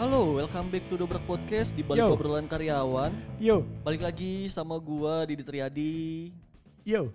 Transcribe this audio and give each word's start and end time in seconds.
Halo, 0.00 0.40
welcome 0.40 0.72
back 0.72 0.88
to 0.88 0.96
Dobrak 0.96 1.20
Podcast 1.22 1.76
di 1.76 1.84
balik 1.84 2.00
Yo. 2.00 2.16
obrolan 2.16 2.48
karyawan. 2.48 3.12
Yo, 3.36 3.68
Balik 3.84 4.00
lagi 4.00 4.48
sama 4.48 4.80
gua 4.80 5.28
Didi 5.28 5.44
Triadi. 5.44 5.96
yo. 6.82 7.12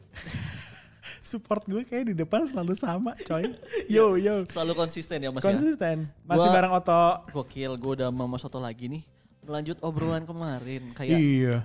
Support 1.26 1.66
gue 1.66 1.82
kayak 1.82 2.06
di 2.06 2.16
depan 2.16 2.46
selalu 2.46 2.78
sama, 2.78 3.18
coy. 3.20 3.50
Yo, 3.90 4.14
yo. 4.14 4.46
Selalu 4.46 4.78
konsisten 4.78 5.18
ya 5.18 5.34
Mas 5.34 5.42
ya. 5.42 5.50
Konsisten. 5.50 6.06
Masih 6.22 6.46
Gua- 6.46 6.54
bareng 6.54 6.74
Oto. 6.78 7.04
Gokil, 7.34 7.74
gua 7.76 7.92
udah 7.98 8.10
mau 8.14 8.30
Mas 8.30 8.46
Soto 8.46 8.62
lagi 8.62 8.86
nih. 8.86 9.02
Melanjut 9.42 9.82
obrolan 9.82 10.22
kemarin 10.22 10.94
kayak 10.94 11.18
Iya. 11.18 11.58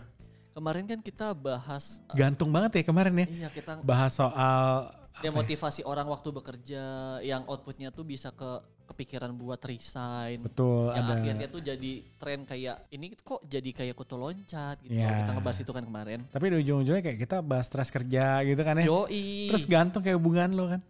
kemarin 0.51 0.85
kan 0.85 1.01
kita 1.01 1.33
bahas 1.33 2.01
Gantung 2.13 2.49
banget 2.49 2.81
ya 2.81 2.85
kemarin 2.85 3.15
ya. 3.15 3.27
iya 3.31 3.49
kita 3.49 3.81
Bahas 3.81 4.13
soal 4.13 4.93
apa 5.21 5.29
ya 5.29 5.33
ya? 5.37 5.37
motivasi 5.37 5.81
orang 5.85 6.09
waktu 6.09 6.29
bekerja 6.33 6.85
yang 7.21 7.45
outputnya 7.45 7.93
tuh 7.93 8.09
bisa 8.09 8.33
ke 8.33 8.81
kepikiran 8.91 9.31
buat 9.37 9.61
resign. 9.63 10.43
Betul, 10.43 10.91
yang 10.97 11.07
ada. 11.07 11.15
akhirnya 11.15 11.47
tuh 11.47 11.63
jadi 11.63 11.93
tren 12.19 12.43
kayak 12.43 12.91
ini 12.91 13.15
kok 13.15 13.39
jadi 13.47 13.71
kayak 13.71 13.95
kutu 13.95 14.19
loncat 14.19 14.83
gitu. 14.83 14.99
Ya. 14.99 15.23
Kita 15.23 15.31
ngebahas 15.37 15.59
itu 15.63 15.73
kan 15.77 15.85
kemarin. 15.87 16.27
Tapi 16.33 16.45
di 16.51 16.57
ujung-ujungnya 16.65 17.03
kayak 17.05 17.19
kita 17.21 17.37
bahas 17.45 17.71
stres 17.71 17.93
kerja 17.93 18.43
gitu 18.43 18.63
kan 18.67 18.83
ya. 18.83 18.91
Yoi. 18.91 19.53
Terus 19.55 19.65
gantung 19.69 20.03
kayak 20.03 20.19
hubungan 20.19 20.51
lo 20.57 20.67
kan. 20.73 20.81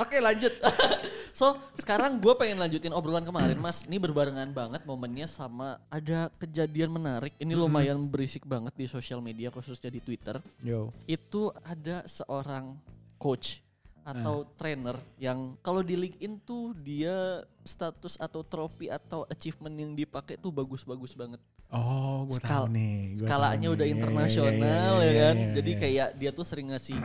Oke 0.00 0.16
lanjut. 0.16 0.54
so 1.30 1.54
sekarang 1.78 2.18
gue 2.18 2.34
pengen 2.36 2.58
lanjutin 2.58 2.92
obrolan 2.92 3.24
kemarin 3.24 3.56
mas. 3.56 3.84
Ini 3.88 3.96
berbarengan 3.96 4.50
banget 4.50 4.82
momennya 4.84 5.26
sama 5.26 5.80
ada 5.88 6.28
kejadian 6.38 6.90
menarik. 6.92 7.32
Ini 7.38 7.52
lumayan 7.54 7.98
berisik 8.06 8.44
banget 8.44 8.74
di 8.76 8.86
sosial 8.86 9.18
media 9.18 9.48
khususnya 9.48 9.90
di 9.90 10.00
Twitter. 10.02 10.38
Yo. 10.60 10.90
Itu 11.06 11.54
ada 11.64 12.04
seorang 12.06 12.76
coach 13.16 13.60
atau 14.00 14.48
trainer 14.56 14.96
yang 15.20 15.54
kalau 15.60 15.84
di 15.84 15.94
LinkedIn 15.94 16.40
tuh 16.42 16.72
dia 16.74 17.44
status 17.62 18.16
atau 18.18 18.40
trofi 18.42 18.88
atau 18.90 19.28
achievement 19.28 19.76
yang 19.76 19.92
dipakai 19.94 20.40
tuh 20.40 20.50
bagus-bagus 20.50 21.14
banget. 21.14 21.38
Oh, 21.70 22.26
gue 22.26 22.40
Skal- 22.42 22.66
tahu 22.66 22.74
nih. 22.74 23.14
gua 23.22 23.26
Skalanya 23.30 23.68
tahu 23.70 23.76
udah 23.78 23.86
nih. 23.86 23.86
Iya, 23.86 23.86
iya, 23.86 24.00
internasional 24.02 24.94
iya, 24.98 25.06
ya 25.06 25.12
iya, 25.14 25.22
kan. 25.22 25.36
iya, 25.38 25.52
Jadi 25.54 25.70
iya. 25.70 25.78
kayak 25.78 26.08
dia 26.18 26.30
tuh 26.34 26.42
sering 26.42 26.68
ngasih 26.74 26.98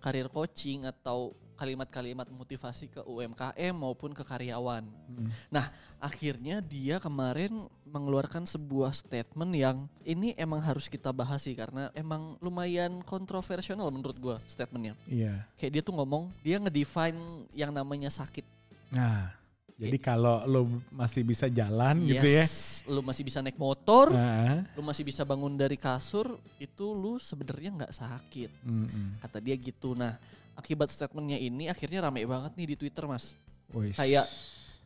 karir 0.00 0.28
coaching 0.30 0.84
atau 0.86 1.34
kalimat-kalimat 1.56 2.28
motivasi 2.28 2.92
ke 2.92 3.00
UMKM 3.02 3.72
maupun 3.72 4.12
ke 4.12 4.20
karyawan. 4.20 4.84
Hmm. 4.84 5.32
Nah, 5.48 5.72
akhirnya 5.96 6.60
dia 6.60 7.00
kemarin 7.00 7.64
mengeluarkan 7.88 8.44
sebuah 8.44 8.92
statement 8.92 9.56
yang 9.56 9.76
ini 10.04 10.36
emang 10.36 10.60
harus 10.60 10.86
kita 10.86 11.10
bahas 11.16 11.48
sih 11.48 11.56
karena 11.56 11.88
emang 11.96 12.36
lumayan 12.44 13.00
kontroversial 13.02 13.80
menurut 13.88 14.20
gua 14.20 14.36
statementnya. 14.44 14.92
Iya. 15.08 15.48
Kayak 15.56 15.72
dia 15.72 15.82
tuh 15.82 15.96
ngomong 15.96 16.28
dia 16.44 16.60
ngedefine 16.60 17.48
yang 17.56 17.72
namanya 17.72 18.12
sakit. 18.12 18.44
Nah, 18.92 19.32
jadi 19.76 19.98
kalau 20.00 20.40
lo 20.48 20.80
masih 20.88 21.20
bisa 21.20 21.52
jalan 21.52 22.00
gitu 22.00 22.24
ya. 22.24 22.48
Yes, 22.48 22.80
lu 22.88 23.04
masih 23.04 23.22
bisa 23.28 23.44
naik 23.44 23.60
motor, 23.60 24.08
Nah, 24.08 24.64
lu 24.72 24.80
masih 24.80 25.04
bisa 25.04 25.20
bangun 25.20 25.52
dari 25.52 25.76
kasur, 25.76 26.40
itu 26.56 26.96
lu 26.96 27.20
sebenarnya 27.20 27.84
nggak 27.84 27.92
sakit. 27.92 28.50
mm-mm. 28.64 29.20
Kata 29.20 29.36
dia 29.36 29.52
gitu. 29.60 29.92
Nah, 29.92 30.16
akibat 30.56 30.88
statementnya 30.88 31.36
ini 31.36 31.68
akhirnya 31.68 32.08
rame 32.08 32.24
banget 32.24 32.56
nih 32.56 32.72
di 32.72 32.76
Twitter, 32.80 33.04
Mas. 33.04 33.36
Wih. 33.76 33.92
Kayak 33.92 34.24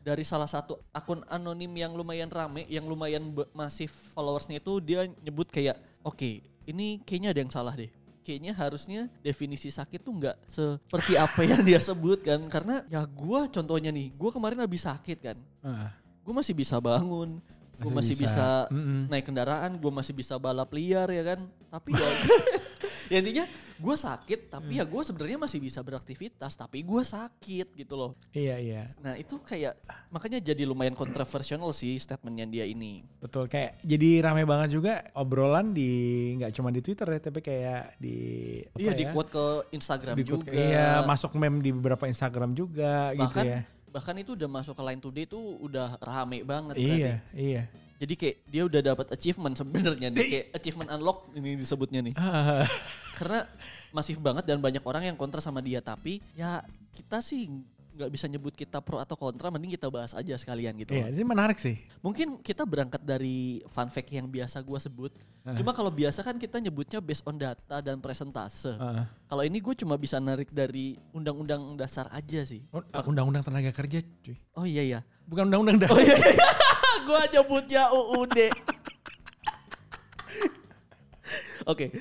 dari 0.03 0.27
salah 0.27 0.49
satu 0.49 0.75
akun 0.91 1.23
anonim 1.31 1.71
yang 1.71 1.95
lumayan 1.95 2.27
rame, 2.27 2.67
yang 2.67 2.83
lumayan 2.83 3.31
masif 3.55 3.95
followersnya 4.11 4.59
itu 4.59 4.83
dia 4.83 5.07
nyebut 5.23 5.47
kayak, 5.47 5.79
oke, 6.03 6.43
ini 6.67 6.99
kayaknya 7.07 7.31
ada 7.31 7.39
yang 7.39 7.53
salah 7.53 7.73
deh. 7.79 7.87
Kayaknya 8.21 8.53
harusnya 8.53 9.01
definisi 9.19 9.67
sakit 9.67 9.99
tuh 9.99 10.13
nggak 10.13 10.37
seperti 10.45 11.17
apa 11.17 11.41
yang 11.41 11.61
dia 11.61 11.81
sebut 11.81 12.21
kan. 12.21 12.37
Karena 12.47 12.85
ya 12.85 13.01
gua 13.03 13.45
contohnya 13.45 13.89
nih, 13.89 14.13
gua 14.13 14.29
kemarin 14.29 14.61
habis 14.61 14.85
sakit 14.85 15.17
kan. 15.17 15.37
Ah, 15.61 15.89
Gue 16.21 16.37
masih 16.37 16.53
bisa 16.53 16.77
bangun, 16.77 17.41
gue 17.81 17.89
Masih 17.89 17.97
masih 17.97 18.15
bisa. 18.21 18.29
bisa, 18.29 18.47
Mm-mm. 18.69 19.09
naik 19.09 19.25
kendaraan, 19.25 19.73
gue 19.73 19.89
masih 19.89 20.13
bisa 20.13 20.37
balap 20.37 20.69
liar 20.69 21.09
ya 21.09 21.33
kan. 21.33 21.39
Tapi 21.65 21.97
ya, 21.97 22.07
ya 23.11 23.19
intinya 23.19 23.45
gue 23.75 23.95
sakit, 23.99 24.39
tapi 24.47 24.79
ya 24.79 24.87
gue 24.87 25.01
sebenarnya 25.03 25.37
masih 25.43 25.59
bisa 25.59 25.83
beraktivitas, 25.83 26.55
tapi 26.55 26.79
gue 26.87 27.03
sakit 27.03 27.75
gitu 27.75 27.93
loh. 27.99 28.11
iya 28.31 28.55
iya. 28.55 28.95
Nah 29.03 29.19
itu 29.19 29.35
kayak 29.43 29.75
makanya 30.07 30.39
jadi 30.39 30.63
lumayan 30.63 30.95
kontroversial 30.95 31.59
sih 31.75 31.99
statementnya 31.99 32.47
dia 32.47 32.65
ini. 32.65 33.03
Betul 33.19 33.51
kayak 33.51 33.83
jadi 33.83 34.23
ramai 34.23 34.47
banget 34.47 34.79
juga 34.79 35.03
obrolan 35.11 35.75
di 35.75 35.91
nggak 36.39 36.51
cuma 36.55 36.71
di 36.71 36.79
Twitter 36.79 37.07
ya 37.11 37.19
tapi 37.19 37.39
kayak 37.43 37.99
di 37.99 38.17
Iya 38.79 38.91
di 38.95 39.03
ya, 39.03 39.11
quote 39.11 39.31
ke 39.33 39.45
Instagram 39.75 40.15
di 40.15 40.23
juga. 40.23 40.51
Iya, 40.55 41.03
masuk 41.03 41.35
meme 41.35 41.59
di 41.59 41.71
beberapa 41.75 42.07
Instagram 42.07 42.55
juga 42.55 43.11
gitu 43.11 43.27
bahkan 43.27 43.43
ya. 43.43 43.59
bahkan 43.91 44.15
itu 44.15 44.31
udah 44.39 44.49
masuk 44.49 44.73
ke 44.77 44.83
Line 44.87 45.01
Today 45.03 45.25
tuh 45.27 45.43
udah 45.59 45.99
rame 45.99 46.47
banget. 46.47 46.75
Iya, 46.79 47.13
iya. 47.35 47.63
Jadi 48.01 48.13
kayak 48.17 48.35
dia 48.49 48.65
udah 48.65 48.81
dapat 48.83 49.13
achievement 49.13 49.53
sebenarnya 49.53 50.09
nih 50.09 50.25
kayak 50.25 50.45
achievement 50.57 50.89
unlock 50.89 51.29
ini 51.31 51.53
disebutnya 51.53 52.01
nih. 52.01 52.13
Karena 53.17 53.45
masif 53.93 54.17
banget 54.17 54.43
dan 54.43 54.57
banyak 54.57 54.81
orang 54.81 55.05
yang 55.05 55.15
kontra 55.15 55.37
sama 55.37 55.61
dia 55.61 55.77
tapi 55.79 56.17
ya 56.33 56.65
kita 56.91 57.21
sih 57.21 57.45
nggak 57.91 58.07
bisa 58.09 58.25
nyebut 58.25 58.55
kita 58.55 58.79
pro 58.79 58.97
atau 58.97 59.13
kontra 59.13 59.51
mending 59.51 59.75
kita 59.75 59.91
bahas 59.91 60.15
aja 60.15 60.31
sekalian 60.33 60.73
gitu 60.79 60.95
iya, 60.95 61.11
ini 61.11 61.21
menarik 61.21 61.59
sih. 61.59 61.75
mungkin 61.99 62.39
kita 62.39 62.63
berangkat 62.63 63.03
dari 63.03 63.59
fun 63.67 63.91
fact 63.91 64.07
yang 64.09 64.25
biasa 64.25 64.63
gua 64.63 64.79
sebut 64.79 65.11
cuma 65.53 65.69
kalau 65.69 65.91
biasa 65.91 66.23
kan 66.23 66.39
kita 66.39 66.57
nyebutnya 66.57 66.97
based 66.97 67.21
on 67.21 67.35
data 67.35 67.83
dan 67.83 67.99
presentase 67.99 68.71
Ah. 68.73 69.11
kalau 69.27 69.43
ini 69.43 69.59
gue 69.59 69.75
cuma 69.75 69.99
bisa 69.99 70.17
narik 70.17 70.49
dari 70.49 70.95
undang-undang 71.11 71.75
dasar 71.75 72.07
aja 72.09 72.41
sih 72.41 72.63
Oh, 72.71 72.79
Undang-undang 73.03 73.43
tenaga 73.43 73.75
kerja, 73.75 73.99
cuy. 74.23 74.39
oh 74.55 74.63
iya 74.63 74.83
ya 74.87 74.99
Bukan 75.27 75.51
undang-undang 75.51 75.83
dasar. 75.83 75.93
oh 75.93 76.01
iya, 76.01 76.15
iya. 76.15 76.31
gue 77.01 77.21
nyebutnya 77.33 77.83
UUD 77.91 78.37
Oke, 81.63 81.93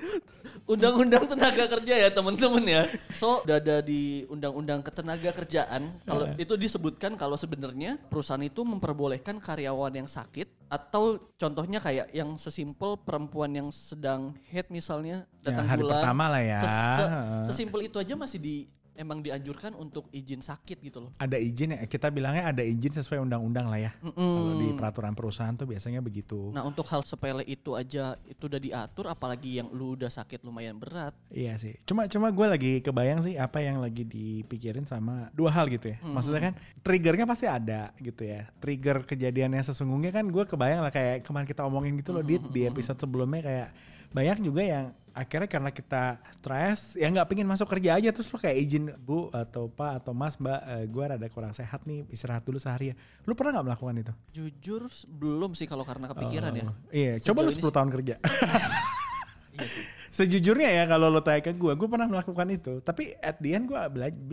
undang-undang 0.64 1.28
tenaga 1.28 1.68
kerja 1.68 1.94
ya 1.94 2.08
teman-teman 2.08 2.64
ya. 2.64 2.82
So 3.12 3.44
udah 3.44 3.60
ada 3.60 3.84
di 3.84 4.24
undang-undang 4.26 4.80
ketenaga 4.80 5.30
kerjaan. 5.36 6.00
Kalau 6.02 6.32
itu 6.34 6.56
disebutkan 6.56 7.12
kalau 7.14 7.36
sebenarnya 7.36 8.00
perusahaan 8.08 8.40
itu 8.40 8.64
memperbolehkan 8.64 9.36
karyawan 9.36 9.92
yang 9.92 10.08
sakit 10.08 10.48
atau 10.72 11.20
contohnya 11.36 11.76
kayak 11.78 12.08
yang 12.10 12.40
sesimpel 12.40 12.96
perempuan 12.98 13.52
yang 13.52 13.68
sedang 13.68 14.32
head 14.48 14.64
misalnya 14.72 15.28
datang 15.44 15.68
hari 15.68 15.84
bulan. 15.84 15.92
pertama 16.00 16.24
lah 16.32 16.42
ya. 16.42 16.58
Ses- 16.64 17.52
sesimpel 17.52 17.84
itu 17.86 18.00
aja 18.00 18.16
masih 18.16 18.40
di 18.40 18.56
emang 19.00 19.24
dianjurkan 19.24 19.72
untuk 19.72 20.12
izin 20.12 20.44
sakit 20.44 20.84
gitu 20.84 21.08
loh. 21.08 21.16
Ada 21.16 21.40
izin 21.40 21.72
ya, 21.72 21.80
kita 21.88 22.12
bilangnya 22.12 22.52
ada 22.52 22.60
izin 22.60 22.92
sesuai 23.00 23.24
undang-undang 23.24 23.72
lah 23.72 23.80
ya. 23.80 23.92
Kalau 24.04 24.54
di 24.60 24.76
peraturan 24.76 25.16
perusahaan 25.16 25.56
tuh 25.56 25.64
biasanya 25.64 26.04
begitu. 26.04 26.52
Nah 26.52 26.68
untuk 26.68 26.84
hal 26.92 27.00
sepele 27.00 27.40
itu 27.48 27.72
aja 27.72 28.20
itu 28.28 28.44
udah 28.44 28.60
diatur 28.60 29.08
apalagi 29.08 29.64
yang 29.64 29.72
lu 29.72 29.96
udah 29.96 30.12
sakit 30.12 30.44
lumayan 30.44 30.76
berat. 30.76 31.16
Iya 31.32 31.56
sih. 31.56 31.80
Cuma 31.88 32.04
cuma 32.04 32.28
gue 32.28 32.46
lagi 32.46 32.72
kebayang 32.84 33.24
sih 33.24 33.40
apa 33.40 33.64
yang 33.64 33.80
lagi 33.80 34.04
dipikirin 34.04 34.84
sama 34.84 35.32
dua 35.32 35.48
hal 35.48 35.72
gitu 35.72 35.96
ya. 35.96 35.98
Maksudnya 36.04 36.52
kan 36.52 36.54
triggernya 36.84 37.24
pasti 37.24 37.48
ada 37.48 37.96
gitu 37.96 38.28
ya. 38.28 38.44
Trigger 38.60 39.08
kejadian 39.08 39.56
yang 39.56 39.64
sesungguhnya 39.64 40.12
kan 40.12 40.28
gue 40.28 40.44
kebayang 40.44 40.84
lah 40.84 40.92
kayak 40.92 41.24
kemarin 41.24 41.48
kita 41.48 41.64
omongin 41.64 41.96
gitu 41.96 42.12
loh 42.12 42.20
Dit, 42.20 42.44
di 42.52 42.68
episode 42.68 43.00
sebelumnya 43.00 43.40
kayak 43.40 43.68
banyak 44.10 44.38
juga 44.42 44.62
yang 44.62 44.86
akhirnya 45.10 45.50
karena 45.50 45.70
kita 45.74 46.22
stres 46.38 46.94
ya 46.94 47.10
nggak 47.10 47.26
pengen 47.26 47.46
masuk 47.50 47.66
kerja 47.66 47.98
aja 47.98 48.14
terus 48.14 48.30
lo 48.30 48.38
kayak 48.38 48.58
izin 48.62 48.94
bu 48.94 49.26
atau 49.34 49.66
pak 49.66 50.02
atau 50.02 50.14
mas 50.14 50.38
mbak 50.38 50.86
gue 50.86 51.04
rada 51.04 51.26
kurang 51.26 51.50
sehat 51.50 51.82
nih 51.82 52.06
istirahat 52.14 52.46
dulu 52.46 52.62
sehari 52.62 52.94
ya 52.94 52.96
lu 53.26 53.34
pernah 53.34 53.58
nggak 53.58 53.66
melakukan 53.74 53.96
itu 54.06 54.12
Jujur 54.30 54.86
belum 55.10 55.50
sih 55.58 55.66
kalau 55.66 55.82
karena 55.82 56.06
kepikiran 56.14 56.54
ya. 56.54 56.64
Oh, 56.70 56.76
iya 56.94 57.12
coba 57.18 57.42
lu 57.42 57.50
Sejauh 57.50 57.66
ini 57.66 57.74
10 57.74 57.76
tahun 57.76 57.90
kerja 57.90 58.14
Iya 59.50 59.66
sih. 59.66 59.99
Sejujurnya 60.10 60.66
ya 60.74 60.84
kalau 60.90 61.06
lo 61.06 61.22
tanya 61.22 61.38
ke 61.38 61.54
gue, 61.54 61.70
gue 61.70 61.88
pernah 61.88 62.10
melakukan 62.10 62.46
itu. 62.50 62.82
Tapi 62.82 63.14
at 63.22 63.38
the 63.38 63.54
end 63.54 63.70
gue 63.70 63.78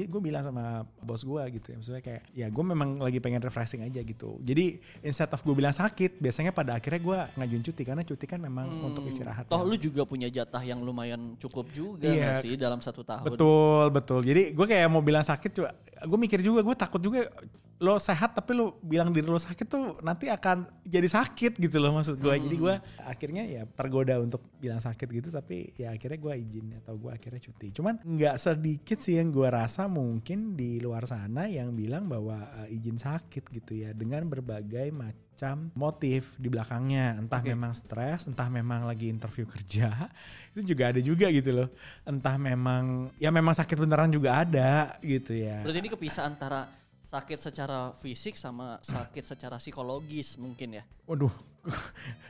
gue 0.10 0.22
bilang 0.22 0.42
sama 0.42 0.82
bos 1.06 1.22
gue 1.22 1.42
gitu 1.54 1.74
ya, 1.74 1.76
maksudnya 1.78 2.02
kayak 2.02 2.22
ya 2.34 2.48
gue 2.50 2.64
memang 2.66 2.98
lagi 2.98 3.22
pengen 3.22 3.46
refreshing 3.46 3.86
aja 3.86 4.02
gitu. 4.02 4.42
Jadi 4.42 4.82
instead 5.06 5.30
of 5.30 5.38
gue 5.46 5.54
bilang 5.54 5.78
sakit, 5.78 6.18
biasanya 6.18 6.50
pada 6.50 6.82
akhirnya 6.82 6.98
gue 6.98 7.20
ngajuin 7.38 7.62
cuti 7.62 7.82
karena 7.86 8.02
cuti 8.02 8.26
kan 8.26 8.42
memang 8.42 8.66
untuk 8.90 9.06
istirahat. 9.06 9.46
Toh 9.46 9.62
ya. 9.62 9.70
lu 9.70 9.76
juga 9.78 10.02
punya 10.10 10.34
jatah 10.34 10.66
yang 10.66 10.82
lumayan 10.82 11.38
cukup 11.38 11.70
juga 11.70 12.10
Iya. 12.10 12.42
sih 12.42 12.58
dalam 12.58 12.82
satu 12.82 13.06
tahun. 13.06 13.30
Betul 13.30 13.94
betul. 13.94 14.20
Jadi 14.26 14.58
gue 14.58 14.66
kayak 14.66 14.90
mau 14.90 15.06
bilang 15.06 15.22
sakit, 15.22 15.62
coba 15.62 15.78
gue 15.98 16.18
mikir 16.18 16.42
juga, 16.42 16.66
gue 16.66 16.74
takut 16.74 16.98
juga 16.98 17.30
lo 17.78 18.02
sehat 18.02 18.34
tapi 18.34 18.58
lo 18.58 18.74
bilang 18.82 19.14
diri 19.14 19.30
lo 19.30 19.38
sakit 19.38 19.70
tuh 19.70 20.02
nanti 20.02 20.34
akan 20.34 20.66
jadi 20.82 21.06
sakit 21.06 21.62
gitu 21.62 21.78
loh 21.78 21.94
maksud 21.94 22.18
gue. 22.18 22.34
Jadi 22.34 22.56
gue 22.58 22.74
akhirnya 23.06 23.46
ya 23.46 23.70
tergoda 23.70 24.18
untuk 24.18 24.42
bilang 24.58 24.82
sakit 24.82 25.06
gitu, 25.06 25.30
tapi 25.30 25.67
ya 25.76 25.92
akhirnya 25.92 26.20
gue 26.22 26.34
izin 26.40 26.68
atau 26.80 26.96
gue 26.96 27.12
akhirnya 27.12 27.42
cuti. 27.44 27.68
Cuman 27.76 28.00
nggak 28.00 28.36
sedikit 28.40 28.98
sih 29.04 29.20
yang 29.20 29.34
gue 29.34 29.50
rasa 29.50 29.92
mungkin 29.92 30.56
di 30.56 30.80
luar 30.80 31.04
sana 31.04 31.50
yang 31.52 31.76
bilang 31.76 32.08
bahwa 32.08 32.48
eh, 32.64 32.78
izin 32.78 32.96
sakit 32.96 33.52
gitu 33.52 33.84
ya 33.84 33.92
dengan 33.92 34.24
berbagai 34.30 34.88
macam 34.96 35.74
motif 35.76 36.38
di 36.40 36.48
belakangnya. 36.48 37.20
Entah 37.20 37.44
Oke. 37.44 37.52
memang 37.52 37.76
stres, 37.76 38.26
entah 38.26 38.48
memang 38.48 38.88
lagi 38.88 39.12
interview 39.12 39.44
kerja, 39.44 39.92
itu 40.56 40.74
juga 40.74 40.96
ada 40.96 41.02
juga 41.04 41.28
gitu 41.28 41.52
loh. 41.52 41.70
Entah 42.08 42.40
memang 42.40 43.12
ya 43.20 43.34
memang 43.34 43.52
sakit 43.52 43.76
beneran 43.76 44.14
juga 44.14 44.48
ada 44.48 44.96
gitu 45.04 45.36
ya. 45.36 45.66
Berarti 45.68 45.80
ini 45.84 45.92
kepisah 45.92 46.24
antara 46.24 46.87
sakit 47.08 47.40
secara 47.40 47.96
fisik 47.96 48.36
sama 48.36 48.76
sakit 48.84 49.24
secara 49.24 49.56
psikologis 49.58 50.36
mungkin 50.36 50.76
ya. 50.76 50.84
Waduh, 51.08 51.32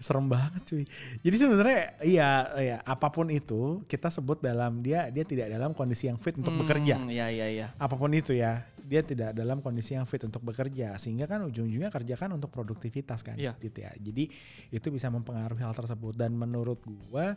serem 0.05 0.29
banget 0.29 0.61
cuy. 0.69 0.83
Jadi 1.25 1.35
sebenarnya 1.35 1.81
iya, 2.05 2.29
iya 2.61 2.77
apa 2.85 3.09
pun 3.09 3.25
itu 3.33 3.81
kita 3.89 4.13
sebut 4.13 4.37
dalam 4.37 4.85
dia 4.85 5.09
dia 5.09 5.25
tidak 5.25 5.49
dalam 5.49 5.73
kondisi 5.73 6.05
yang 6.05 6.21
fit 6.21 6.37
untuk 6.37 6.53
bekerja. 6.61 6.93
Hmm, 7.01 7.09
Iya 7.09 7.27
iya 7.33 7.47
iya. 7.49 7.67
Apa 7.81 7.97
pun 7.97 8.13
itu 8.13 8.37
ya, 8.37 8.69
dia 8.77 9.01
tidak 9.01 9.33
dalam 9.33 9.65
kondisi 9.65 9.97
yang 9.97 10.05
fit 10.05 10.21
untuk 10.21 10.45
bekerja 10.45 10.93
sehingga 11.01 11.25
kan 11.25 11.41
ujung-ujungnya 11.49 11.89
kerja 11.89 12.13
kan 12.13 12.29
untuk 12.37 12.53
produktivitas 12.53 13.25
kan 13.25 13.33
Iya. 13.33 13.57
gitu 13.57 13.81
ya. 13.81 13.89
Jadi 13.97 14.29
itu 14.69 14.87
bisa 14.93 15.09
mempengaruhi 15.09 15.65
hal 15.65 15.73
tersebut 15.73 16.13
dan 16.13 16.37
menurut 16.37 16.77
gua 17.09 17.33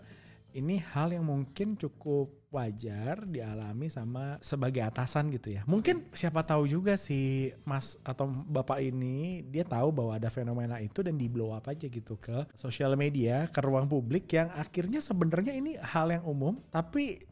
ini 0.54 0.82
hal 0.82 1.14
yang 1.14 1.26
mungkin 1.26 1.78
cukup 1.78 2.40
wajar 2.50 3.22
dialami 3.30 3.86
sama 3.86 4.36
sebagai 4.42 4.82
atasan 4.82 5.30
gitu 5.30 5.54
ya. 5.54 5.62
Mungkin 5.70 6.10
siapa 6.10 6.42
tahu 6.42 6.66
juga 6.66 6.98
si 6.98 7.50
Mas 7.62 7.94
atau 8.02 8.26
Bapak 8.26 8.82
ini 8.82 9.46
dia 9.46 9.62
tahu 9.62 9.94
bahwa 9.94 10.18
ada 10.18 10.26
fenomena 10.28 10.82
itu 10.82 11.06
dan 11.06 11.14
di 11.14 11.30
blow 11.30 11.54
up 11.54 11.70
aja 11.70 11.86
gitu 11.86 12.18
ke 12.18 12.50
sosial 12.58 12.98
media, 12.98 13.46
ke 13.46 13.62
ruang 13.62 13.86
publik 13.86 14.26
yang 14.34 14.50
akhirnya 14.50 14.98
sebenarnya 14.98 15.54
ini 15.54 15.78
hal 15.78 16.10
yang 16.10 16.26
umum 16.26 16.58
tapi 16.74 17.22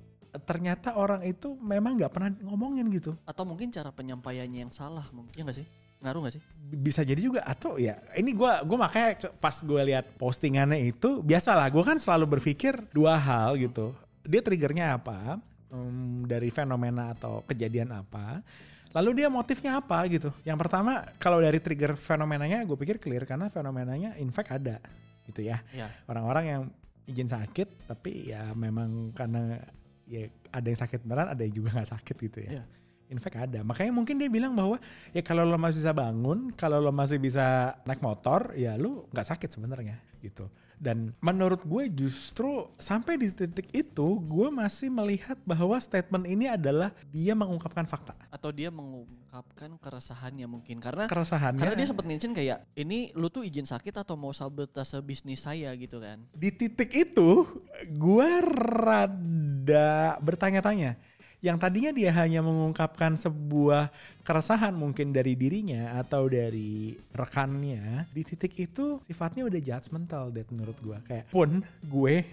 ternyata 0.44 0.94
orang 0.94 1.24
itu 1.24 1.56
memang 1.58 1.98
nggak 1.98 2.12
pernah 2.12 2.30
ngomongin 2.44 2.86
gitu. 2.94 3.18
Atau 3.26 3.42
mungkin 3.48 3.74
cara 3.74 3.90
penyampaiannya 3.90 4.68
yang 4.68 4.72
salah 4.74 5.08
mungkin. 5.10 5.34
Ya 5.34 5.42
nggak 5.42 5.58
sih? 5.58 5.66
Ngaruh 5.98 6.20
nggak 6.22 6.34
sih? 6.34 6.44
bisa 6.68 7.00
jadi 7.00 7.16
juga 7.16 7.40
atau 7.42 7.80
ya 7.80 7.96
ini 8.12 8.30
gua 8.30 8.60
gua 8.60 8.84
makanya 8.84 9.16
ke- 9.16 9.32
pas 9.34 9.56
gue 9.56 9.82
lihat 9.88 10.04
postingannya 10.14 10.84
itu 10.84 11.24
biasalah 11.24 11.64
gue 11.68 11.80
kan 11.80 11.96
selalu 11.96 12.36
berpikir 12.36 12.76
dua 12.92 13.16
hal 13.16 13.56
gitu 13.56 13.96
dia 14.20 14.44
triggernya 14.44 14.92
apa 14.94 15.40
em, 15.66 15.88
dari 16.22 16.48
fenomena 16.48 17.16
atau 17.16 17.40
kejadian 17.42 17.88
apa 17.90 18.44
lalu 18.92 19.16
dia 19.16 19.32
motifnya 19.32 19.80
apa 19.80 19.96
gitu 20.08 20.28
yang 20.44 20.56
pertama 20.56 21.08
kalau 21.16 21.40
dari 21.40 21.56
trigger 21.56 21.96
fenomenanya 21.96 22.60
gue 22.62 22.76
pikir 22.76 23.00
clear 23.00 23.24
karena 23.24 23.48
fenomenanya 23.48 24.12
in 24.16 24.28
fact 24.28 24.52
ada 24.52 24.76
gitu 25.24 25.40
ya 25.40 25.64
Ya. 25.72 25.88
orang-orang 26.04 26.44
yang 26.44 26.62
izin 27.04 27.32
sakit 27.32 27.88
tapi 27.88 28.28
ya 28.28 28.52
memang 28.52 29.08
karena 29.12 29.56
ya 30.04 30.20
ada 30.50 30.66
yang 30.66 30.76
sakit 30.78 31.00
beneran 31.00 31.32
ada 31.32 31.40
yang 31.40 31.54
juga 31.54 31.72
nggak 31.72 31.90
sakit 31.90 32.16
gitu 32.22 32.38
ya 32.44 32.60
Iya. 32.60 32.64
In 33.08 33.18
fact 33.20 33.36
ada. 33.36 33.60
Makanya 33.64 33.92
mungkin 33.92 34.16
dia 34.20 34.30
bilang 34.30 34.52
bahwa 34.54 34.76
ya 35.12 35.20
kalau 35.24 35.44
lo 35.44 35.56
masih 35.56 35.80
bisa 35.82 35.92
bangun 35.96 36.38
kalau 36.54 36.78
lo 36.78 36.92
masih 36.92 37.18
bisa 37.20 37.76
naik 37.84 38.00
motor 38.04 38.52
ya 38.54 38.76
lu 38.76 39.08
nggak 39.12 39.28
sakit 39.28 39.50
sebenarnya 39.52 39.98
gitu. 40.20 40.48
Dan 40.78 41.10
menurut 41.18 41.66
gue 41.66 41.90
justru 41.90 42.70
sampai 42.78 43.18
di 43.18 43.34
titik 43.34 43.66
itu 43.74 44.06
gue 44.22 44.46
masih 44.46 44.86
melihat 44.86 45.34
bahwa 45.42 45.74
statement 45.82 46.22
ini 46.22 46.46
adalah 46.46 46.94
dia 47.10 47.34
mengungkapkan 47.34 47.82
fakta. 47.82 48.14
Atau 48.30 48.54
dia 48.54 48.70
mengungkapkan 48.70 49.74
keresahannya 49.82 50.46
mungkin. 50.46 50.78
Karena 50.78 51.10
keresahannya. 51.10 51.58
karena 51.58 51.74
dia 51.74 51.88
sempat 51.90 52.06
mention 52.06 52.30
kayak 52.30 52.62
ini 52.78 53.10
lu 53.18 53.26
tuh 53.26 53.42
izin 53.42 53.66
sakit 53.66 53.90
atau 54.06 54.14
mau 54.14 54.30
sabotase 54.30 55.02
bisnis 55.02 55.42
saya 55.42 55.74
gitu 55.74 55.98
kan. 55.98 56.22
di 56.30 56.54
titik 56.54 56.94
itu 56.94 57.42
gue 57.90 58.30
rada 58.46 60.14
bertanya-tanya 60.22 60.94
yang 61.38 61.54
tadinya 61.54 61.94
dia 61.94 62.10
hanya 62.18 62.42
mengungkapkan 62.42 63.14
sebuah 63.14 63.94
keresahan 64.26 64.74
mungkin 64.74 65.14
dari 65.14 65.38
dirinya 65.38 65.94
atau 66.02 66.26
dari 66.26 66.98
rekannya 67.14 68.10
di 68.10 68.22
titik 68.26 68.58
itu 68.58 68.98
sifatnya 69.06 69.46
udah 69.46 69.60
judgmental 69.62 70.34
Dad 70.34 70.50
menurut 70.50 70.74
gue 70.82 70.98
kayak 71.06 71.30
pun 71.30 71.62
gue 71.86 72.26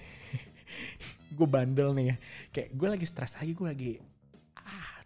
gue 1.38 1.48
bandel 1.48 1.94
nih 1.94 2.06
ya. 2.10 2.16
Kayak 2.50 2.70
gue 2.74 2.88
lagi 2.98 3.06
stres 3.06 3.38
lagi 3.38 3.54
gue 3.54 3.68
lagi 3.68 3.92
ah 4.58 5.06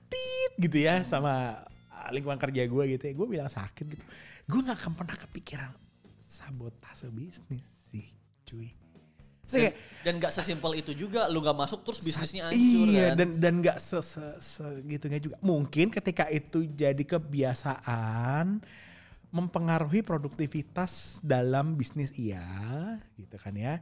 gitu 0.56 0.78
ya 0.80 1.04
sama 1.04 1.60
lingkungan 2.16 2.40
kerja 2.40 2.72
gue 2.72 2.84
gitu 2.96 3.04
ya. 3.04 3.14
Gue 3.20 3.28
bilang 3.28 3.52
sakit 3.52 3.84
gitu. 3.84 4.06
Gue 4.48 4.60
nggak 4.64 4.80
akan 4.80 4.94
pernah 4.96 5.16
kepikiran 5.20 5.72
sabotase 6.30 7.10
bisnis 7.10 7.66
sih 7.90 8.06
cuy 8.46 8.79
Saya 9.50 9.58
Dan, 9.58 9.74
kayak, 9.74 9.76
dan 10.06 10.14
gak 10.22 10.34
sesimpel 10.38 10.72
itu 10.78 10.92
juga 10.94 11.26
lu 11.26 11.42
gak 11.42 11.58
masuk 11.58 11.82
terus 11.82 12.06
bisnisnya 12.06 12.54
hancur 12.54 12.86
iya 12.86 13.12
kan. 13.12 13.18
dan 13.18 13.30
dan 13.42 13.54
nggak 13.66 13.78
se, 13.82 13.98
se, 14.06 14.24
segitunya 14.38 15.18
juga. 15.18 15.42
Mungkin 15.42 15.90
ketika 15.90 16.30
itu 16.30 16.70
jadi 16.70 17.02
kebiasaan 17.02 18.62
mempengaruhi 19.34 20.06
produktivitas 20.06 21.18
dalam 21.26 21.74
bisnis 21.74 22.14
iya 22.14 22.46
gitu 23.18 23.36
kan 23.42 23.58
ya. 23.58 23.82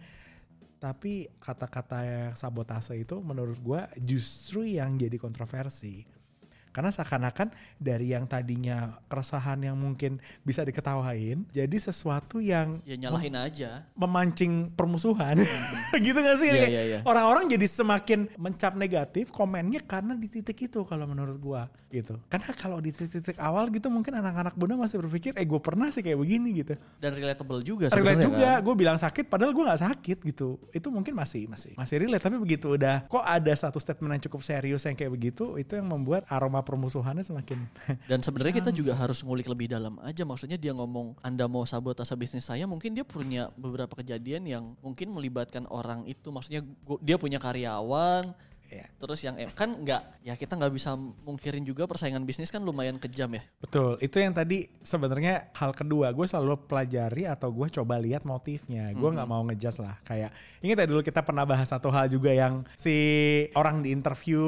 Tapi 0.79 1.27
kata-kata 1.43 2.31
sabotase 2.37 2.95
itu 2.95 3.19
menurut 3.19 3.59
gua 3.59 3.91
justru 3.99 4.63
yang 4.63 4.95
jadi 4.95 5.19
kontroversi 5.19 6.07
karena 6.77 6.93
seakan-akan 6.93 7.49
dari 7.75 8.13
yang 8.13 8.29
tadinya 8.29 8.77
keresahan 9.09 9.57
yang 9.59 9.73
mungkin 9.73 10.21
bisa 10.45 10.61
diketawain 10.61 11.41
jadi 11.49 11.73
sesuatu 11.73 12.37
yang 12.37 12.77
Ya 12.85 12.93
nyalahin 12.93 13.33
aja. 13.33 13.89
memancing 13.97 14.69
permusuhan 14.71 15.41
gitu 16.05 16.13
gak 16.15 16.37
sih 16.37 16.53
Iya, 16.53 16.69
iya, 16.69 16.81
iya. 16.85 16.99
orang-orang 17.01 17.49
jadi 17.49 17.65
semakin 17.65 18.29
mencap 18.37 18.77
negatif 18.77 19.33
komennya 19.33 19.81
karena 19.81 20.13
di 20.13 20.29
titik 20.29 20.61
itu 20.61 20.85
kalau 20.85 21.09
menurut 21.09 21.41
gua 21.41 21.65
gitu 21.89 22.19
karena 22.27 22.49
kalau 22.51 22.77
di 22.77 22.89
titik-titik 22.89 23.35
awal 23.37 23.67
gitu 23.67 23.87
mungkin 23.87 24.11
anak-anak 24.13 24.53
muda 24.53 24.75
masih 24.75 24.99
berpikir 24.99 25.31
eh 25.33 25.43
gue 25.43 25.57
pernah 25.57 25.87
sih 25.87 25.99
kayak 25.99 26.15
begini 26.15 26.49
gitu 26.57 26.73
Dan 26.97 27.11
relatable 27.11 27.59
juga 27.61 27.87
relate 27.87 27.95
sebenarnya 27.95 28.25
juga 28.25 28.49
kan. 28.49 28.59
gue 28.61 28.75
bilang 28.75 28.97
sakit 28.97 29.25
padahal 29.25 29.51
gue 29.51 29.63
nggak 29.63 29.81
sakit 29.83 30.17
gitu 30.25 30.47
itu 30.69 30.87
mungkin 30.87 31.13
masih 31.13 31.47
masih 31.47 31.71
masih 31.73 31.95
relate 31.97 32.21
tapi 32.21 32.37
begitu 32.37 32.73
udah 32.73 33.05
kok 33.05 33.21
ada 33.21 33.53
satu 33.53 33.77
statement 33.77 34.13
yang 34.13 34.23
cukup 34.23 34.41
serius 34.41 34.83
yang 34.83 34.93
kayak 34.93 35.09
begitu 35.09 35.55
itu 35.55 35.73
yang 35.73 35.87
membuat 35.87 36.27
aroma 36.27 36.59
permusuhannya 36.59 37.21
semakin 37.21 37.59
Dan 38.09 38.19
sebenarnya 38.19 38.53
kita 38.57 38.71
juga 38.71 38.93
harus 38.93 39.19
ngulik 39.19 39.45
lebih 39.45 39.67
dalam 39.67 39.95
aja. 40.01 40.21
Maksudnya 40.21 40.55
dia 40.55 40.71
ngomong 40.71 41.15
Anda 41.19 41.45
mau 41.45 41.63
sabotase 41.63 42.13
bisnis 42.13 42.43
saya, 42.43 42.63
mungkin 42.63 42.91
dia 42.91 43.03
punya 43.03 43.47
beberapa 43.53 43.93
kejadian 43.93 44.43
yang 44.43 44.63
mungkin 44.79 45.09
melibatkan 45.09 45.67
orang 45.67 46.03
itu. 46.05 46.27
Maksudnya 46.27 46.61
gua- 46.81 46.99
dia 46.99 47.15
punya 47.15 47.37
karyawan, 47.37 48.31
Ya. 48.67 48.83
terus 48.99 49.23
yang 49.23 49.39
em- 49.39 49.53
kan 49.55 49.71
nggak 49.71 50.27
ya 50.27 50.35
kita 50.35 50.59
nggak 50.59 50.73
bisa 50.75 50.91
mungkirin 50.97 51.63
juga 51.63 51.87
persaingan 51.87 52.27
bisnis 52.27 52.51
kan 52.51 52.59
lumayan 52.59 52.99
kejam 52.99 53.31
ya. 53.31 53.43
Betul, 53.63 53.95
itu 54.03 54.19
yang 54.19 54.35
tadi 54.35 54.67
sebenarnya 54.83 55.49
hal 55.55 55.71
kedua 55.71 56.11
gue 56.11 56.27
selalu 56.27 56.67
pelajari 56.67 57.23
atau 57.23 57.47
gue 57.47 57.67
coba 57.71 57.95
lihat 57.95 58.27
motifnya. 58.27 58.91
Gue 58.91 59.09
nggak 59.15 59.23
mau 59.23 59.39
ngejudge 59.47 59.79
lah. 59.79 59.95
Kayak 60.03 60.35
ingat 60.59 60.83
ya 60.83 60.87
dulu 60.87 60.99
kita 60.99 61.23
pernah 61.23 61.47
bahas 61.47 61.71
satu 61.71 61.87
hal 61.87 62.11
juga 62.11 62.35
yang 62.35 62.67
si 62.75 62.95
orang 63.55 63.81
di 63.81 63.95
interview 63.95 64.43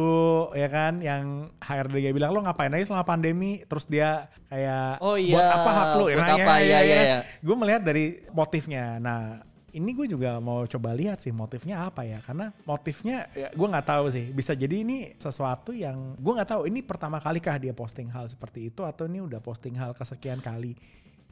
ya 0.51 0.67
kan, 0.67 0.99
yang 0.99 1.55
HRD 1.63 2.09
dia 2.09 2.11
bilang 2.11 2.35
lo 2.35 2.43
ngapain 2.43 2.71
aja 2.75 2.91
selama 2.91 3.05
pandemi, 3.07 3.63
terus 3.67 3.87
dia 3.87 4.27
kayak 4.51 4.99
Oh 4.99 5.15
buat 5.15 5.23
iya, 5.23 5.39
apa 5.55 5.71
hak 5.71 5.89
lo? 5.95 6.05
buat 6.11 6.27
apa? 6.27 6.53
Iya, 6.59 6.79
iya, 6.83 6.99
iya. 7.07 7.19
Gue 7.39 7.55
melihat 7.55 7.81
dari 7.87 8.19
motifnya. 8.35 8.99
Nah 8.99 9.47
ini 9.73 9.91
gue 9.93 10.07
juga 10.09 10.37
mau 10.41 10.65
coba 10.65 10.93
lihat 10.93 11.21
sih 11.21 11.33
motifnya 11.33 11.85
apa 11.85 12.05
ya 12.05 12.19
karena 12.23 12.51
motifnya 12.65 13.29
ya, 13.31 13.49
gue 13.53 13.67
nggak 13.69 13.87
tahu 13.87 14.05
sih 14.09 14.25
bisa 14.33 14.57
jadi 14.57 14.81
ini 14.81 15.13
sesuatu 15.17 15.71
yang 15.71 16.17
gue 16.17 16.33
nggak 16.33 16.49
tahu 16.49 16.61
ini 16.69 16.81
pertama 16.81 17.17
kali 17.21 17.37
kah 17.41 17.57
dia 17.57 17.73
posting 17.73 18.09
hal 18.09 18.27
seperti 18.27 18.69
itu 18.73 18.81
atau 18.83 19.05
ini 19.05 19.21
udah 19.21 19.39
posting 19.39 19.77
hal 19.77 19.93
kesekian 19.93 20.41
kali 20.41 20.77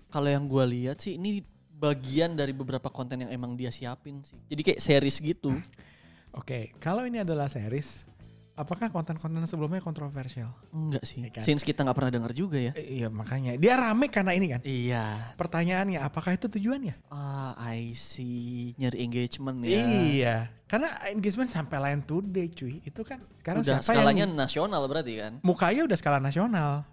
Kalau 0.07 0.31
yang 0.31 0.47
gue 0.47 0.63
lihat 0.63 1.03
sih 1.03 1.19
ini 1.19 1.43
bagian 1.77 2.31
dari 2.31 2.55
beberapa 2.55 2.87
konten 2.87 3.27
yang 3.27 3.31
emang 3.35 3.59
dia 3.59 3.67
siapin 3.67 4.23
sih. 4.23 4.39
Jadi 4.47 4.61
kayak 4.63 4.79
series 4.79 5.19
gitu. 5.19 5.51
oke 6.39 6.77
kalau 6.77 7.03
ini 7.03 7.21
adalah 7.25 7.49
series 7.49 8.05
apakah 8.57 8.89
konten-konten 8.89 9.45
sebelumnya 9.45 9.77
kontroversial 9.77 10.49
Enggak 10.73 11.05
sih. 11.05 11.21
Iya 11.21 11.29
kan? 11.29 11.43
Since 11.45 11.61
kita 11.61 11.85
nggak 11.85 11.93
pernah 11.93 12.09
dengar 12.09 12.33
juga 12.33 12.57
ya. 12.57 12.73
Iya 12.73 13.07
makanya 13.07 13.53
dia 13.53 13.77
rame 13.77 14.09
karena 14.09 14.33
ini 14.33 14.49
kan 14.49 14.61
Iya. 14.61 15.37
pertanyaannya 15.37 16.01
apakah 16.01 16.33
itu 16.33 16.49
tujuannya 16.49 16.97
Ah, 17.07 17.53
I 17.55 17.93
see. 17.93 18.73
Nyari 18.75 18.97
engagement 18.99 19.61
ya. 19.61 19.77
iya 19.77 20.35
karena 20.65 20.89
engagement 21.07 21.47
sampai 21.47 21.77
lain 21.79 22.01
today 22.01 22.49
cuy 22.49 22.81
itu 22.81 23.01
kan 23.01 23.21
karena 23.39 23.61
Udah 23.61 23.79
siapa 23.79 23.93
skalanya 23.93 24.25
yang 24.25 24.33
nasional 24.33 24.83
berarti 24.83 25.13
kan? 25.15 25.33
mukanya 25.39 25.85
udah 25.85 25.95
skala 25.95 26.17
nasional 26.17 26.83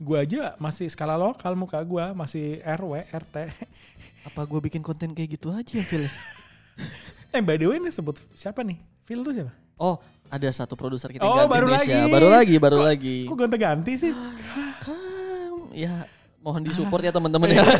gua 0.00 0.24
aja 0.24 0.56
masih 0.56 0.88
skala 0.88 1.20
lokal 1.20 1.52
muka 1.52 1.76
gua 1.82 2.14
masih 2.14 2.62
RW 2.62 3.04
RT 3.12 3.36
Apa 4.24 4.40
gue 4.42 4.60
bikin 4.62 4.80
konten 4.80 5.12
kayak 5.12 5.36
gitu 5.36 5.52
aja 5.52 5.68
ya, 5.74 5.84
Phil? 5.84 6.08
eh 7.34 7.40
by 7.40 7.56
the 7.56 7.66
way 7.66 7.76
ini 7.76 7.88
sebut 7.88 8.20
siapa 8.32 8.64
nih 8.64 8.80
Phil 9.04 9.20
tuh 9.20 9.32
siapa 9.32 9.52
Oh, 9.80 9.96
ada 10.28 10.48
satu 10.50 10.76
produser 10.76 11.08
kita 11.08 11.24
Oh, 11.24 11.34
ganti 11.40 11.50
baru 11.50 11.66
Indonesia. 11.66 11.88
lagi. 11.96 12.12
Baru 12.12 12.28
lagi, 12.28 12.54
baru 12.56 12.76
Kok- 12.76 12.86
lagi. 12.86 13.16
kok 13.24 13.34
gonta-ganti 13.34 13.92
sih 13.96 14.12
Kan, 14.12 14.94
ya 15.72 16.04
mohon 16.38 16.60
disupport 16.60 17.00
ya 17.00 17.10
teman-teman 17.10 17.48
ya. 17.50 17.64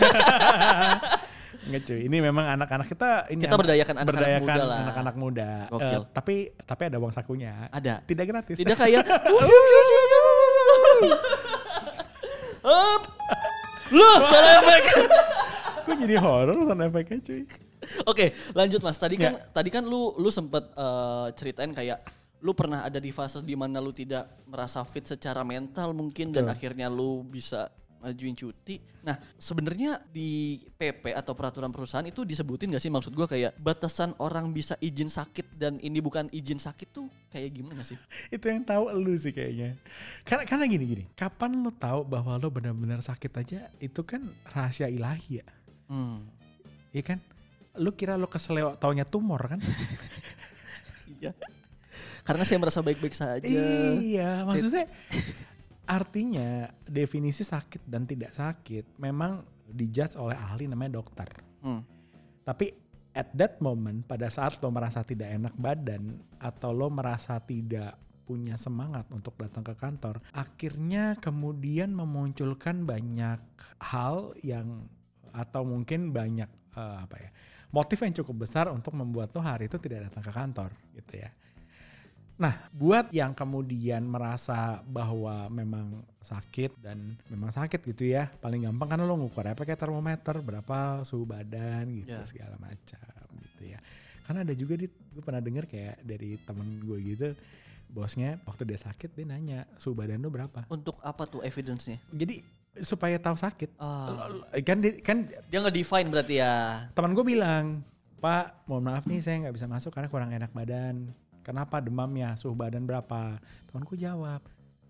Enggak 1.61 1.83
cuy, 1.85 2.01
ini 2.03 2.19
memang 2.19 2.49
anak-anak 2.51 2.89
kita 2.89 3.29
ini 3.29 3.39
Kita 3.39 3.53
anak- 3.53 3.61
berdayakan 3.61 3.95
anak-anak 3.95 4.17
berdayakan 4.17 4.49
muda 4.51 4.65
lah. 4.65 4.79
anak-anak 4.83 5.15
muda. 5.15 5.51
Gokil. 5.69 6.01
Eh, 6.01 6.09
tapi 6.11 6.35
tapi 6.59 6.83
ada 6.89 6.97
uang 6.97 7.13
sakunya. 7.13 7.69
Ada. 7.69 8.01
Tidak 8.03 8.25
gratis. 8.25 8.57
Tidak 8.57 8.75
kayak 8.75 9.05
Up. 12.61 13.03
Loh, 13.91 14.17
salah 14.23 14.53
efek. 14.59 14.83
Kok 15.83 15.97
jadi 15.99 16.15
horor 16.17 16.57
sound 16.63 16.83
efeknya 16.83 17.19
cuy. 17.21 17.43
Oke, 18.07 18.33
lanjut 18.57 18.81
Mas. 18.81 18.97
Tadi 18.97 19.17
kan 19.21 19.37
tadi 19.53 19.69
kan 19.69 19.85
lu 19.85 20.17
lu 20.17 20.31
sempet 20.33 20.65
eh, 20.73 21.29
ceritain 21.37 21.73
kayak 21.75 22.01
lu 22.41 22.57
pernah 22.57 22.85
ada 22.89 22.97
di 22.97 23.13
fase 23.13 23.45
di 23.45 23.53
mana 23.53 23.79
lu 23.85 23.93
tidak 23.93 24.45
merasa 24.49 24.81
fit 24.89 25.05
secara 25.05 25.45
mental 25.45 25.93
mungkin 25.93 26.33
dan 26.33 26.49
Betul. 26.49 26.57
akhirnya 26.57 26.89
lu 26.89 27.21
bisa 27.21 27.69
ngajuin 28.01 28.33
cuti. 28.33 28.81
Nah, 29.05 29.17
sebenarnya 29.37 30.01
di 30.09 30.57
PP 30.57 31.13
atau 31.13 31.37
peraturan 31.37 31.69
perusahaan 31.69 32.05
itu 32.05 32.25
disebutin 32.25 32.73
gak 32.73 32.81
sih 32.81 32.89
maksud 32.89 33.13
gua 33.13 33.29
kayak 33.29 33.57
batasan 33.61 34.17
orang 34.17 34.53
bisa 34.57 34.73
izin 34.81 35.13
sakit 35.13 35.57
dan 35.61 35.77
ini 35.85 36.01
bukan 36.01 36.33
izin 36.33 36.57
sakit 36.57 36.89
tuh 36.97 37.13
kayak 37.29 37.53
gimana 37.53 37.85
sih? 37.85 37.97
itu 38.35 38.45
yang 38.49 38.65
tahu 38.65 38.89
lu 38.97 39.13
sih 39.21 39.37
kayaknya. 39.37 39.77
Karena 40.25 40.49
karena 40.49 40.65
gini 40.65 40.85
gini, 40.89 41.05
kapan 41.13 41.61
lu 41.61 41.69
tahu 41.73 42.09
bahwa 42.09 42.41
lu 42.41 42.49
benar-benar 42.49 43.05
sakit 43.05 43.33
aja 43.37 43.69
itu 43.77 44.01
kan 44.01 44.25
rahasia 44.49 44.89
ilahi 44.89 45.45
ya. 45.45 45.47
Hmm. 45.93 46.25
Iya 46.91 47.05
kan? 47.05 47.19
Lu 47.79 47.95
kira 47.95 48.19
lu 48.19 48.27
keseleo 48.27 48.75
taunya 48.81 49.07
tumor 49.07 49.57
kan? 49.57 49.61
Iya. 51.21 51.37
Karena 52.25 52.47
saya 52.49 52.57
merasa 52.63 52.81
baik-baik 52.81 53.13
saja. 53.13 53.45
Iya, 53.45 54.47
maksudnya 54.47 54.89
artinya 55.85 56.71
definisi 56.87 57.43
sakit 57.43 57.83
dan 57.83 58.07
tidak 58.07 58.31
sakit 58.31 58.95
memang 59.03 59.43
dijudge 59.67 60.15
oleh 60.15 60.39
ahli 60.39 60.71
namanya 60.71 61.03
dokter. 61.03 61.27
Hmm. 61.61 61.83
Tapi 62.47 62.71
at 63.11 63.35
that 63.35 63.59
moment 63.59 64.07
pada 64.07 64.31
saat 64.31 64.63
lo 64.63 64.71
merasa 64.71 65.03
tidak 65.03 65.35
enak 65.35 65.55
badan 65.59 66.23
atau 66.39 66.71
lo 66.71 66.87
merasa 66.89 67.43
tidak 67.43 67.99
punya 68.23 68.55
semangat 68.55 69.11
untuk 69.11 69.35
datang 69.35 69.67
ke 69.67 69.75
kantor, 69.75 70.23
akhirnya 70.31 71.19
kemudian 71.19 71.91
memunculkan 71.91 72.87
banyak 72.87 73.43
hal 73.83 74.31
yang 74.47 74.87
atau 75.35 75.67
mungkin 75.67 76.15
banyak 76.15 76.47
eh, 76.79 76.97
apa 77.03 77.17
ya 77.19 77.31
motif 77.71 77.99
yang 78.03 78.15
cukup 78.23 78.47
besar 78.47 78.67
untuk 78.71 78.95
membuat 78.99 79.31
lo 79.35 79.41
hari 79.43 79.71
itu 79.71 79.79
tidak 79.79 80.11
datang 80.11 80.23
ke 80.27 80.33
kantor 80.35 80.71
gitu 80.99 81.15
ya. 81.23 81.31
Nah, 82.41 82.57
buat 82.73 83.13
yang 83.13 83.37
kemudian 83.37 84.01
merasa 84.09 84.81
bahwa 84.89 85.45
memang 85.53 86.01
sakit 86.25 86.73
dan 86.81 87.13
memang 87.29 87.53
sakit 87.53 87.85
gitu 87.85 88.09
ya, 88.09 88.33
paling 88.41 88.65
gampang 88.65 88.97
kan 88.97 89.05
lo 89.05 89.13
ngukur 89.13 89.45
apa 89.45 89.61
kayak 89.69 89.77
termometer, 89.77 90.41
berapa 90.41 91.05
suhu 91.05 91.29
badan 91.29 91.93
gitu 92.01 92.17
Ya. 92.17 92.25
segala 92.25 92.57
macam 92.57 93.29
gitu 93.45 93.77
ya. 93.77 93.79
Karena 94.25 94.41
ada 94.41 94.57
juga 94.57 94.81
di 94.81 94.89
gue 94.89 95.21
pernah 95.21 95.45
denger 95.45 95.69
kayak 95.69 96.01
dari 96.01 96.41
temen 96.41 96.81
gue 96.81 96.99
gitu, 97.13 97.29
bosnya 97.93 98.41
waktu 98.49 98.65
dia 98.65 98.81
sakit 98.81 99.13
dia 99.13 99.27
nanya 99.29 99.69
suhu 99.77 99.93
badan 99.93 100.25
lo 100.25 100.33
berapa. 100.33 100.65
Untuk 100.73 100.97
apa 101.05 101.29
tuh 101.29 101.45
evidence-nya? 101.45 102.01
Jadi 102.09 102.41
supaya 102.77 103.17
tahu 103.17 103.35
sakit, 103.35 103.75
lo- 103.77 104.45
kan 104.63 104.77
di- 104.79 105.01
kan 105.01 105.27
Dia 105.47 105.59
nge-define 105.59 106.07
berarti 106.07 106.35
ya. 106.39 106.87
teman 106.93 107.13
gue 107.13 107.25
bilang, 107.25 107.81
Pak, 108.17 108.65
mohon 108.65 108.85
maaf 108.85 109.05
nih 109.05 109.19
saya 109.19 109.43
nggak 109.43 109.55
bisa 109.55 109.65
masuk 109.65 109.91
karena 109.91 110.07
kurang 110.07 110.31
enak 110.31 110.51
badan. 110.51 111.11
Kenapa 111.41 111.79
demamnya? 111.79 112.35
Suhu 112.35 112.53
badan 112.53 112.85
berapa? 112.85 113.39
Temanku 113.67 113.97
jawab, 113.97 114.39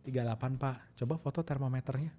38 0.02 0.56
pak. 0.56 0.76
Coba 0.94 1.14
foto 1.16 1.40
termometernya. 1.40 2.10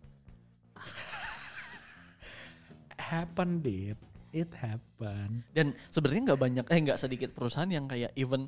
happen, 3.12 3.60
dude. 3.60 4.00
It 4.32 4.48
happen. 4.56 5.44
Dan 5.51 5.75
sebenarnya 5.91 6.32
nggak 6.32 6.41
banyak 6.41 6.65
eh 6.65 6.80
nggak 6.82 6.98
sedikit 6.98 7.30
perusahaan 7.36 7.68
yang 7.68 7.84
kayak 7.84 8.15
even 8.15 8.48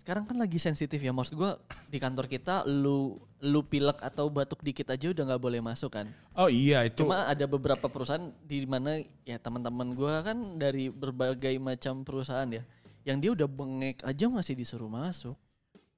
sekarang 0.00 0.24
kan 0.24 0.40
lagi 0.40 0.56
sensitif 0.56 0.96
ya 0.96 1.12
maksud 1.12 1.36
gua 1.36 1.60
di 1.92 2.00
kantor 2.00 2.24
kita 2.24 2.64
lu 2.64 3.20
lu 3.44 3.60
pilek 3.68 4.00
atau 4.00 4.32
batuk 4.32 4.64
dikit 4.64 4.88
aja 4.88 5.12
udah 5.12 5.28
nggak 5.28 5.42
boleh 5.44 5.60
masuk 5.60 5.92
kan. 5.92 6.08
Oh 6.32 6.48
iya 6.48 6.88
itu. 6.88 7.04
Cuma 7.04 7.28
ada 7.28 7.44
beberapa 7.44 7.84
perusahaan 7.92 8.32
di 8.48 8.64
mana 8.64 9.04
ya 9.28 9.36
teman-teman 9.36 9.92
gua 9.92 10.24
kan 10.24 10.56
dari 10.56 10.88
berbagai 10.88 11.60
macam 11.60 12.00
perusahaan 12.00 12.48
ya 12.48 12.64
yang 13.04 13.20
dia 13.20 13.36
udah 13.36 13.48
bengek 13.48 14.00
aja 14.00 14.24
masih 14.32 14.56
disuruh 14.56 14.88
masuk. 14.88 15.36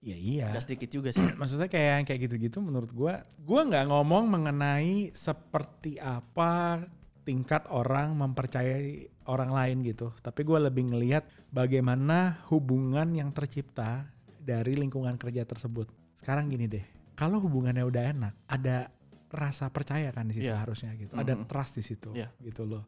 Iya 0.02 0.18
iya. 0.18 0.46
Gak 0.50 0.66
sedikit 0.66 0.90
juga 0.90 1.10
sih. 1.14 1.22
Maksudnya 1.22 1.70
kayak 1.70 2.10
kayak 2.10 2.20
gitu-gitu 2.26 2.58
menurut 2.58 2.90
gua, 2.90 3.22
gua 3.38 3.62
nggak 3.62 3.86
ngomong 3.86 4.26
mengenai 4.26 5.14
seperti 5.14 6.02
apa 6.02 6.82
tingkat 7.22 7.70
orang 7.70 8.18
mempercayai 8.18 9.11
orang 9.26 9.50
lain 9.50 9.82
gitu. 9.82 10.10
Tapi 10.18 10.42
gua 10.42 10.58
lebih 10.58 10.88
ngelihat 10.88 11.26
bagaimana 11.48 12.42
hubungan 12.48 13.06
yang 13.12 13.30
tercipta 13.30 14.06
dari 14.38 14.74
lingkungan 14.74 15.14
kerja 15.14 15.44
tersebut. 15.44 15.86
Sekarang 16.18 16.46
gini 16.46 16.66
deh, 16.66 16.82
kalau 17.14 17.38
hubungannya 17.38 17.82
udah 17.82 18.02
enak, 18.10 18.34
ada 18.46 18.90
rasa 19.28 19.72
percaya 19.72 20.12
kan 20.12 20.28
di 20.28 20.36
situ 20.36 20.50
Iya. 20.50 20.60
harusnya 20.60 20.92
gitu. 20.94 21.12
Ada 21.14 21.32
Mhm. 21.32 21.44
trust 21.48 21.80
di 21.80 21.84
situ 21.84 22.10
Iya. 22.12 22.28
gitu 22.44 22.68
loh. 22.68 22.84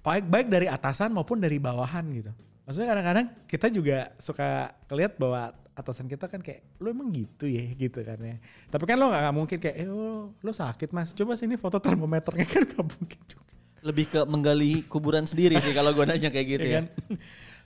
Baik 0.00 0.30
baik 0.30 0.46
dari 0.46 0.66
atasan 0.66 1.10
maupun 1.10 1.42
dari 1.42 1.58
bawahan 1.58 2.06
gitu. 2.14 2.30
Maksudnya 2.62 2.94
kadang-kadang 2.94 3.26
kita 3.50 3.66
juga 3.66 4.14
suka 4.16 4.70
kelihat 4.86 5.18
bahwa 5.18 5.50
atasan 5.72 6.06
kita 6.06 6.28
kan 6.28 6.38
kayak 6.38 6.62
lu 6.78 6.92
emang 6.92 7.10
gitu 7.10 7.48
ya 7.50 7.64
gitu 7.82 7.98
kan 8.04 8.20
ya. 8.20 8.36
Tapi 8.70 8.84
kan 8.86 8.94
lo 8.94 9.10
gak, 9.10 9.20
nggak 9.26 9.34
mungkin 9.34 9.58
kayak 9.58 9.76
eh 9.82 9.88
oh, 9.90 10.30
lo 10.36 10.50
sakit 10.52 10.92
mas. 10.92 11.10
Coba 11.12 11.34
sini 11.34 11.58
foto 11.58 11.80
termometernya 11.82 12.46
kan 12.52 12.62
gak 12.62 12.84
mungkin 12.86 13.20
juga. 13.26 13.51
Lebih 13.82 14.06
ke 14.08 14.20
menggali 14.24 14.86
kuburan 14.86 15.26
sendiri 15.26 15.58
sih 15.58 15.74
kalau 15.74 15.90
gua 15.92 16.06
nanya 16.06 16.30
kayak 16.30 16.46
gitu 16.58 16.66
ya 16.66 16.72
ya. 16.72 16.76
kan? 16.80 16.86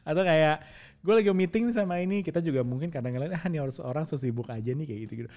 Atau 0.06 0.22
kayak 0.24 0.56
gue 1.06 1.14
lagi 1.14 1.30
meeting 1.30 1.70
sama 1.70 2.02
ini 2.02 2.26
kita 2.26 2.42
juga 2.42 2.66
mungkin 2.66 2.90
kadang-kadang 2.90 3.30
ah 3.30 3.46
nih 3.46 3.62
orang 3.62 3.74
orang 3.86 4.04
so 4.10 4.18
sibuk 4.18 4.50
aja 4.50 4.74
nih 4.74 4.86
kayak 4.88 5.00
gitu-gitu. 5.06 5.30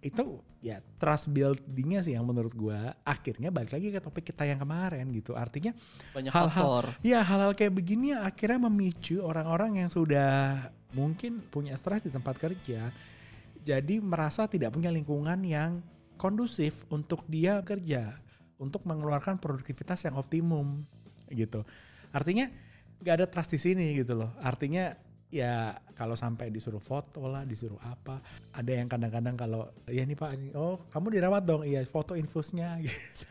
Itu 0.00 0.40
ya 0.64 0.80
trust 0.96 1.28
buildingnya 1.28 2.00
sih 2.00 2.16
yang 2.16 2.24
menurut 2.24 2.56
gue 2.56 2.78
akhirnya 3.04 3.52
balik 3.52 3.76
lagi 3.76 3.92
ke 3.92 4.00
topik 4.00 4.32
kita 4.32 4.48
yang 4.48 4.56
kemarin 4.56 5.04
gitu. 5.12 5.36
Artinya 5.36 5.76
Banyak 6.16 6.32
hal-hal 6.32 6.96
ya 7.04 7.20
hal-hal 7.20 7.52
kayak 7.52 7.76
begini 7.76 8.16
akhirnya 8.16 8.70
memicu 8.70 9.20
orang-orang 9.20 9.84
yang 9.84 9.90
sudah 9.92 10.72
mungkin 10.96 11.44
punya 11.52 11.76
stres 11.76 12.02
di 12.02 12.10
tempat 12.10 12.40
kerja 12.40 12.90
jadi 13.60 14.00
merasa 14.00 14.48
tidak 14.48 14.74
punya 14.74 14.88
lingkungan 14.88 15.40
yang 15.44 15.84
kondusif 16.16 16.84
untuk 16.92 17.24
dia 17.28 17.60
kerja 17.64 18.16
untuk 18.60 18.84
mengeluarkan 18.84 19.40
produktivitas 19.40 20.04
yang 20.04 20.20
optimum 20.20 20.84
gitu 21.32 21.64
artinya 22.12 22.52
nggak 23.00 23.14
ada 23.16 23.26
trust 23.26 23.56
di 23.56 23.60
sini 23.60 23.96
gitu 23.96 24.12
loh 24.14 24.36
artinya 24.44 24.92
ya 25.30 25.72
kalau 25.94 26.18
sampai 26.18 26.50
disuruh 26.50 26.82
foto 26.82 27.24
lah 27.24 27.46
disuruh 27.46 27.78
apa 27.80 28.20
ada 28.52 28.72
yang 28.74 28.90
kadang-kadang 28.90 29.38
kalau 29.38 29.62
ya 29.86 30.02
nih 30.02 30.18
pak 30.18 30.30
ini, 30.36 30.50
oh 30.52 30.84
kamu 30.90 31.16
dirawat 31.16 31.42
dong 31.46 31.62
iya 31.62 31.80
foto 31.86 32.18
infusnya 32.18 32.76
gitu. 32.84 33.24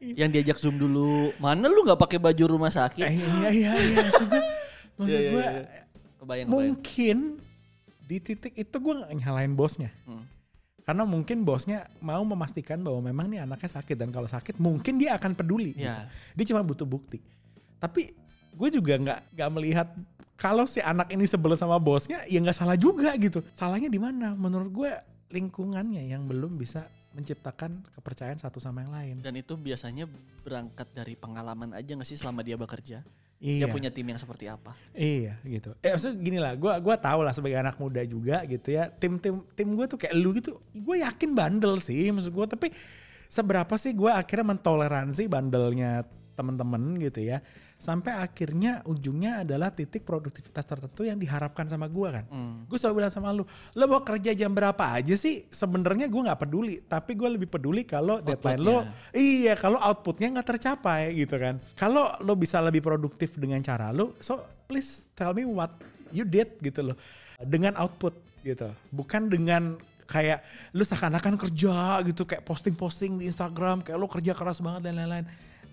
Yang 0.00 0.30
diajak 0.32 0.56
zoom 0.56 0.80
dulu. 0.80 1.28
Mana 1.36 1.68
lu 1.68 1.84
nggak 1.84 2.00
pakai 2.00 2.16
baju 2.16 2.56
rumah 2.56 2.72
sakit? 2.72 3.04
Eh, 3.04 3.20
iya 3.20 3.48
iya 3.52 3.72
iya 3.76 3.96
maksud 4.00 4.26
gue 4.28 4.42
Iya, 5.08 5.16
iya, 5.16 5.30
iya. 5.32 5.82
Kebayang. 6.20 6.48
mungkin 6.52 7.40
di 8.04 8.20
titik 8.20 8.52
itu 8.52 8.76
gue 8.76 8.94
gak 9.00 9.12
nyalain 9.16 9.52
bosnya 9.56 9.88
Hmm. 10.04 10.24
Karena 10.90 11.06
mungkin 11.06 11.46
bosnya 11.46 11.86
mau 12.02 12.18
memastikan 12.26 12.82
bahwa 12.82 13.14
memang 13.14 13.30
nih 13.30 13.46
anaknya 13.46 13.78
sakit 13.78 13.94
dan 13.94 14.10
kalau 14.10 14.26
sakit 14.26 14.58
mungkin 14.58 14.98
dia 14.98 15.14
akan 15.14 15.38
peduli 15.38 15.70
gitu. 15.78 15.86
Ya. 15.86 16.10
dia 16.34 16.44
cuma 16.50 16.66
butuh 16.66 16.82
bukti 16.82 17.22
tapi 17.78 18.10
gue 18.58 18.68
juga 18.74 18.98
nggak 18.98 19.38
nggak 19.38 19.50
melihat 19.54 19.86
kalau 20.34 20.66
si 20.66 20.82
anak 20.82 21.06
ini 21.14 21.30
sebel 21.30 21.54
sama 21.54 21.78
bosnya 21.78 22.26
ya 22.26 22.42
nggak 22.42 22.58
salah 22.58 22.74
juga 22.74 23.14
gitu 23.22 23.38
salahnya 23.54 23.86
di 23.86 24.02
mana 24.02 24.34
menurut 24.34 24.66
gue 24.74 24.90
lingkungannya 25.30 26.10
yang 26.10 26.26
belum 26.26 26.58
bisa 26.58 26.90
menciptakan 27.10 27.82
kepercayaan 27.98 28.38
satu 28.38 28.62
sama 28.62 28.86
yang 28.86 28.92
lain 28.94 29.16
Dan 29.18 29.34
itu 29.34 29.58
biasanya 29.58 30.06
berangkat 30.46 30.86
dari 30.94 31.18
pengalaman 31.18 31.74
aja 31.74 31.98
gak 31.98 32.06
sih 32.06 32.18
selama 32.18 32.46
dia 32.46 32.54
bekerja? 32.54 33.02
iya 33.40 33.64
Dia 33.64 33.72
punya 33.72 33.88
tim 33.88 34.04
yang 34.04 34.20
seperti 34.20 34.46
apa? 34.52 34.76
Iya 34.92 35.40
gitu. 35.48 35.72
Eh 35.80 35.96
maksudnya 35.96 36.16
gini 36.20 36.38
lah, 36.38 36.52
gue 36.54 36.72
gua 36.84 36.96
tahu 37.00 37.24
lah 37.24 37.32
sebagai 37.32 37.56
anak 37.56 37.80
muda 37.80 38.04
juga 38.04 38.44
gitu 38.44 38.76
ya. 38.76 38.92
Tim 38.92 39.16
tim 39.16 39.40
tim 39.56 39.68
gue 39.72 39.86
tuh 39.88 39.96
kayak 39.96 40.14
lu 40.14 40.36
gitu. 40.36 40.60
Gue 40.76 41.00
yakin 41.00 41.32
bandel 41.32 41.80
sih 41.80 42.12
maksud 42.12 42.36
gue. 42.36 42.46
Tapi 42.46 42.68
seberapa 43.32 43.74
sih 43.80 43.96
gue 43.96 44.12
akhirnya 44.12 44.52
mentoleransi 44.52 45.24
bandelnya 45.24 46.04
temen-temen 46.40 46.96
gitu 47.04 47.20
ya. 47.20 47.44
Sampai 47.76 48.16
akhirnya 48.16 48.80
ujungnya 48.88 49.44
adalah 49.44 49.72
titik 49.72 50.04
produktivitas 50.08 50.64
tertentu 50.64 51.04
yang 51.04 51.20
diharapkan 51.20 51.68
sama 51.68 51.88
gue 51.88 52.08
kan. 52.08 52.24
Hmm. 52.32 52.64
Gue 52.64 52.76
selalu 52.80 53.04
bilang 53.04 53.12
sama 53.12 53.32
lu, 53.36 53.44
lo 53.48 53.84
mau 53.84 54.00
kerja 54.00 54.32
jam 54.32 54.52
berapa 54.52 54.80
aja 54.96 55.12
sih? 55.16 55.44
Sebenarnya 55.52 56.08
gue 56.08 56.20
nggak 56.20 56.40
peduli, 56.40 56.80
tapi 56.84 57.12
gue 57.16 57.28
lebih 57.28 57.48
peduli 57.52 57.84
kalau 57.84 58.24
deadline 58.24 58.60
lo, 58.60 58.84
iya 59.12 59.52
kalau 59.56 59.76
outputnya 59.80 60.40
nggak 60.40 60.48
tercapai 60.56 61.12
gitu 61.16 61.36
kan. 61.36 61.60
Kalau 61.76 62.16
lo 62.24 62.32
bisa 62.36 62.60
lebih 62.64 62.80
produktif 62.80 63.36
dengan 63.36 63.60
cara 63.60 63.92
lo, 63.92 64.16
so 64.20 64.40
please 64.64 65.08
tell 65.12 65.36
me 65.36 65.44
what 65.44 65.72
you 66.12 66.24
did 66.24 66.56
gitu 66.60 66.92
loh, 66.92 66.96
dengan 67.40 67.76
output 67.80 68.12
gitu, 68.44 68.72
bukan 68.92 69.28
dengan 69.28 69.76
kayak 70.10 70.42
lu 70.74 70.82
seakan-akan 70.82 71.38
kerja 71.38 72.02
gitu 72.02 72.26
kayak 72.26 72.42
posting-posting 72.42 73.22
di 73.22 73.30
Instagram 73.30 73.86
kayak 73.86 73.94
lo 73.94 74.10
kerja 74.10 74.34
keras 74.34 74.58
banget 74.58 74.90
dan 74.90 74.98
lain-lain 74.98 75.22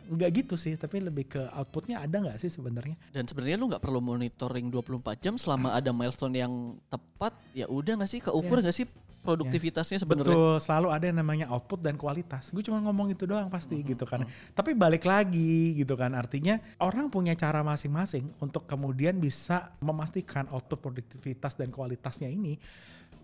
nggak 0.07 0.29
gitu 0.43 0.55
sih 0.55 0.73
tapi 0.79 1.03
lebih 1.03 1.27
ke 1.27 1.41
outputnya 1.53 2.03
ada 2.03 2.17
nggak 2.23 2.37
sih 2.39 2.49
sebenarnya 2.51 2.95
Dan 3.11 3.27
sebenarnya 3.27 3.57
lu 3.59 3.67
nggak 3.67 3.83
perlu 3.83 3.99
monitoring 3.99 4.71
24 4.71 5.23
jam 5.23 5.35
selama 5.35 5.75
ada 5.75 5.91
milestone 5.91 6.35
yang 6.39 6.53
tepat 6.87 7.35
ya 7.51 7.67
udah 7.67 7.99
nggak 7.99 8.11
sih 8.11 8.19
keukur 8.23 8.63
nggak 8.63 8.75
sih 8.75 8.87
produktivitasnya 9.27 9.99
sebenarnya. 9.99 10.31
Betul, 10.31 10.63
selalu 10.63 10.87
ada 10.87 11.05
yang 11.11 11.19
namanya 11.19 11.45
output 11.51 11.83
dan 11.83 11.99
kualitas. 11.99 12.47
Gue 12.55 12.63
cuma 12.63 12.79
ngomong 12.79 13.11
itu 13.11 13.27
doang 13.27 13.51
pasti 13.51 13.75
Mm-hmm, 13.77 13.91
gitu 13.93 14.05
kan. 14.07 14.23
Tapi 14.55 14.71
balik 14.73 15.03
lagi 15.03 15.75
gitu 15.75 15.99
kan, 15.99 16.15
artinya 16.15 16.57
orang 16.79 17.11
punya 17.11 17.35
cara 17.35 17.59
masing-masing 17.61 18.31
untuk 18.39 18.63
kemudian 18.63 19.19
bisa 19.19 19.75
memastikan 19.83 20.47
output 20.49 20.79
produktivitas 20.79 21.59
dan 21.59 21.67
kualitasnya 21.69 22.31
ini 22.31 22.55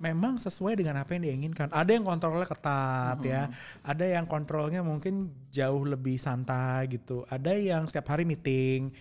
memang 0.01 0.41
sesuai 0.41 0.79
dengan 0.79 1.01
apa 1.01 1.13
yang 1.17 1.27
diinginkan. 1.27 1.69
Ada 1.73 1.97
yang 1.97 2.05
kontrolnya 2.05 2.47
ketat 2.47 3.17
ya, 3.25 3.49
ada 3.81 4.05
yang 4.05 4.25
kontrolnya 4.25 4.81
mungkin 4.81 5.33
jauh 5.53 5.83
lebih 5.83 6.15
santai 6.17 6.89
gitu. 6.93 7.25
Ada 7.29 7.53
yang 7.57 7.85
setiap 7.89 8.13
hari 8.13 8.23
meeting, 8.23 8.93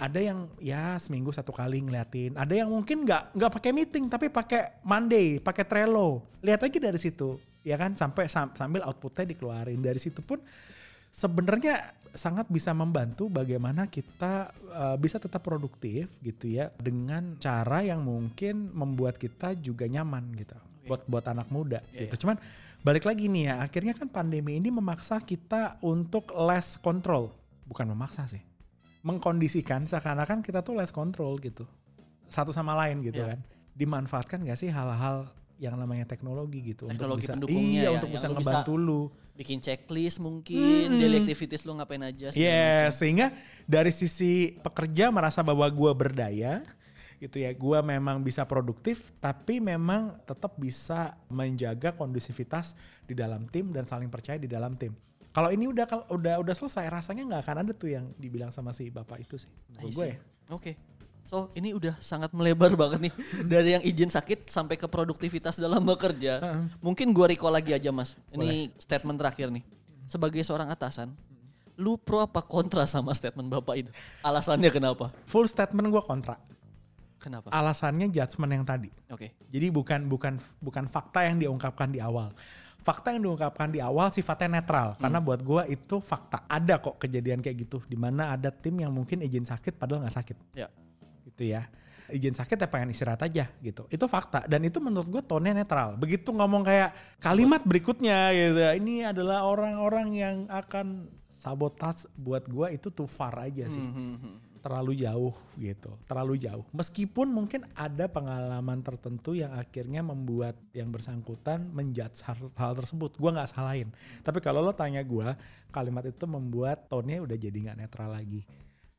ada 0.00 0.18
yang 0.18 0.50
ya 0.58 0.98
seminggu 0.98 1.30
satu 1.30 1.54
kali 1.54 1.78
ngeliatin, 1.84 2.34
ada 2.34 2.50
yang 2.50 2.66
mungkin 2.66 3.06
nggak 3.06 3.38
nggak 3.38 3.50
pakai 3.54 3.70
meeting 3.70 4.10
tapi 4.10 4.26
pakai 4.26 4.82
Monday, 4.82 5.38
pakai 5.38 5.62
Trello. 5.62 6.26
Lihat 6.42 6.66
aja 6.66 6.78
dari 6.78 6.98
situ, 6.98 7.38
ya 7.62 7.78
kan 7.78 7.94
sampai 7.94 8.26
sam- 8.26 8.54
sambil 8.58 8.82
outputnya 8.82 9.30
dikeluarin 9.30 9.78
dari 9.78 10.02
situ 10.02 10.18
pun 10.22 10.42
sebenarnya 11.12 11.92
sangat 12.12 12.48
bisa 12.52 12.76
membantu 12.76 13.28
bagaimana 13.32 13.88
kita 13.88 14.52
uh, 14.68 14.96
bisa 15.00 15.16
tetap 15.16 15.40
produktif 15.40 16.12
gitu 16.20 16.44
ya 16.48 16.68
dengan 16.76 17.36
cara 17.40 17.80
yang 17.80 18.04
mungkin 18.04 18.68
membuat 18.72 19.16
kita 19.16 19.56
juga 19.56 19.88
nyaman 19.88 20.32
gitu 20.36 20.56
buat 20.84 21.06
buat 21.06 21.24
anak 21.30 21.48
muda 21.48 21.78
gitu. 21.94 22.26
Cuman 22.26 22.36
balik 22.82 23.06
lagi 23.06 23.30
nih 23.30 23.48
ya, 23.48 23.54
akhirnya 23.62 23.94
kan 23.94 24.10
pandemi 24.10 24.58
ini 24.58 24.68
memaksa 24.68 25.22
kita 25.22 25.78
untuk 25.80 26.34
less 26.34 26.74
control, 26.76 27.30
bukan 27.64 27.86
memaksa 27.94 28.26
sih 28.26 28.42
mengkondisikan 29.02 29.82
seakan-akan 29.86 30.46
kita 30.46 30.62
tuh 30.62 30.78
less 30.78 30.94
control 30.94 31.34
gitu 31.42 31.66
satu 32.30 32.54
sama 32.54 32.72
lain 32.78 33.02
gitu 33.02 33.20
Iya. 33.20 33.34
kan. 33.36 33.38
Dimanfaatkan 33.72 34.46
gak 34.46 34.58
sih 34.60 34.70
hal-hal 34.70 35.26
yang 35.58 35.74
namanya 35.78 36.06
teknologi 36.06 36.74
gitu 36.74 36.90
Teknologi 36.90 37.22
untuk 37.22 37.22
bisa 37.22 37.32
pendukungnya 37.38 37.80
iya 37.82 37.88
ya, 37.88 37.90
untuk 37.94 38.08
yang 38.10 38.16
bisa 38.18 38.26
lu 38.26 38.34
bisa 38.34 38.50
ngebantu 38.50 38.72
lu 38.78 39.00
Bikin 39.32 39.64
checklist 39.64 40.20
mungkin, 40.20 41.00
daily 41.00 41.24
activities 41.24 41.64
lu 41.64 41.72
ngapain 41.76 42.04
aja. 42.04 42.28
macam. 42.88 42.98
sehingga 43.00 43.26
dari 43.64 43.88
sisi 43.88 44.60
pekerja 44.60 45.08
merasa 45.08 45.40
bahwa 45.40 45.64
gua 45.72 45.96
berdaya 45.96 46.60
gitu 47.16 47.38
ya, 47.38 47.54
gua 47.56 47.80
memang 47.80 48.20
bisa 48.20 48.44
produktif 48.44 49.14
tapi 49.22 49.62
memang 49.62 50.20
tetap 50.28 50.58
bisa 50.58 51.16
menjaga 51.32 51.94
kondusivitas 51.96 52.76
di 53.08 53.14
dalam 53.16 53.48
tim 53.48 53.72
dan 53.72 53.88
saling 53.88 54.12
percaya 54.12 54.36
di 54.36 54.50
dalam 54.50 54.76
tim. 54.76 54.92
Kalau 55.32 55.48
ini 55.48 55.64
udah 55.64 56.12
udah 56.12 56.34
udah 56.44 56.54
selesai 56.54 56.92
rasanya 56.92 57.24
nggak 57.24 57.42
akan 57.48 57.56
ada 57.64 57.72
tuh 57.72 57.88
yang 57.88 58.12
dibilang 58.20 58.52
sama 58.52 58.76
si 58.76 58.92
bapak 58.92 59.24
itu 59.24 59.40
sih. 59.40 59.48
Menurut 59.80 59.96
gue 59.96 60.08
ya. 60.12 60.18
Oke. 60.52 60.72
So 61.24 61.48
ini 61.56 61.72
udah 61.72 61.96
sangat 62.02 62.34
melebar 62.34 62.74
banget 62.82 63.08
nih 63.08 63.14
dari 63.46 63.68
yang 63.78 63.82
izin 63.82 64.10
sakit 64.10 64.50
sampai 64.50 64.76
ke 64.76 64.86
produktivitas 64.90 65.56
dalam 65.56 65.80
bekerja. 65.82 66.62
Mungkin 66.82 67.14
gua 67.14 67.30
recall 67.30 67.54
lagi 67.54 67.72
aja 67.72 67.88
mas. 67.94 68.18
Ini 68.34 68.72
statement 68.76 69.16
terakhir 69.18 69.48
nih. 69.48 69.64
Sebagai 70.10 70.44
seorang 70.44 70.68
atasan, 70.68 71.14
lu 71.78 71.96
pro 71.96 72.20
apa 72.20 72.44
kontra 72.44 72.84
sama 72.84 73.16
statement 73.16 73.48
bapak 73.48 73.74
itu? 73.86 73.90
Alasannya 74.20 74.68
kenapa? 74.68 75.08
Full 75.24 75.48
statement 75.48 75.88
gua 75.88 76.04
kontra. 76.04 76.36
Kenapa? 77.22 77.54
Alasannya 77.54 78.10
judgement 78.10 78.50
yang 78.50 78.66
tadi. 78.66 78.90
Oke. 79.06 79.30
Jadi 79.46 79.70
bukan 79.70 80.10
bukan 80.10 80.42
bukan 80.58 80.84
fakta 80.90 81.22
yang 81.22 81.38
diungkapkan 81.38 81.94
di 81.94 82.02
awal. 82.02 82.34
Fakta 82.82 83.14
yang 83.14 83.22
diungkapkan 83.22 83.70
di 83.70 83.78
awal 83.78 84.10
sifatnya 84.10 84.58
netral 84.58 84.98
karena 84.98 85.22
buat 85.22 85.38
gua 85.38 85.62
itu 85.70 86.02
fakta. 86.02 86.42
Ada 86.50 86.82
kok 86.82 86.98
kejadian 86.98 87.38
kayak 87.38 87.62
gitu 87.62 87.78
di 87.86 87.94
mana 87.94 88.34
ada 88.34 88.50
tim 88.50 88.74
yang 88.74 88.90
mungkin 88.90 89.22
izin 89.22 89.46
sakit 89.46 89.78
padahal 89.78 90.02
nggak 90.02 90.16
sakit 90.18 90.36
Ya. 90.58 90.66
Gitu 91.32 91.56
ya. 91.56 91.64
Izin 92.12 92.36
sakit 92.36 92.60
ya 92.60 92.68
pengen 92.68 92.92
istirahat 92.92 93.24
aja 93.24 93.48
gitu. 93.64 93.88
Itu 93.88 94.04
fakta 94.04 94.44
dan 94.44 94.60
itu 94.68 94.76
menurut 94.84 95.08
gue 95.08 95.22
tone 95.24 95.56
netral. 95.56 95.96
Begitu 95.96 96.28
ngomong 96.28 96.60
kayak 96.60 96.92
kalimat 97.18 97.64
berikutnya 97.64 98.30
gitu. 98.36 98.60
Ini 98.84 99.16
adalah 99.16 99.48
orang-orang 99.48 100.08
yang 100.12 100.36
akan 100.52 101.08
sabotas 101.42 102.06
buat 102.14 102.46
gua 102.46 102.70
itu 102.70 102.86
too 102.94 103.10
far 103.10 103.34
aja 103.42 103.66
sih 103.66 103.82
Hmm, 103.82 104.14
hmm. 104.14 104.36
terlalu 104.62 105.02
jauh 105.02 105.34
gitu, 105.58 105.98
terlalu 106.06 106.38
jauh. 106.38 106.62
Meskipun 106.70 107.26
mungkin 107.26 107.66
ada 107.74 108.06
pengalaman 108.06 108.78
tertentu 108.78 109.34
yang 109.34 109.50
akhirnya 109.58 110.06
membuat 110.06 110.54
yang 110.70 110.94
bersangkutan 110.94 111.66
menjudge 111.74 112.22
hal, 112.22 112.38
hal 112.54 112.78
tersebut. 112.78 113.18
Gua 113.18 113.34
nggak 113.34 113.50
salahin. 113.50 113.90
Tapi 114.22 114.38
kalau 114.38 114.62
lo 114.62 114.70
tanya 114.70 115.02
gua, 115.02 115.34
kalimat 115.74 116.06
itu 116.06 116.22
membuat 116.30 116.86
tone-nya 116.86 117.26
udah 117.26 117.34
jadi 117.34 117.58
nggak 117.58 117.78
netral 117.82 118.14
lagi. 118.14 118.46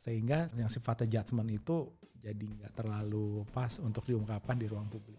Sehingga 0.03 0.51
yang 0.59 0.67
sifatnya 0.67 1.07
judgement 1.07 1.47
itu 1.47 1.87
jadi 2.19 2.43
nggak 2.43 2.75
terlalu 2.75 3.47
pas 3.55 3.79
untuk 3.79 4.03
diungkapkan 4.03 4.59
di 4.59 4.67
ruang 4.67 4.91
publik. 4.91 5.15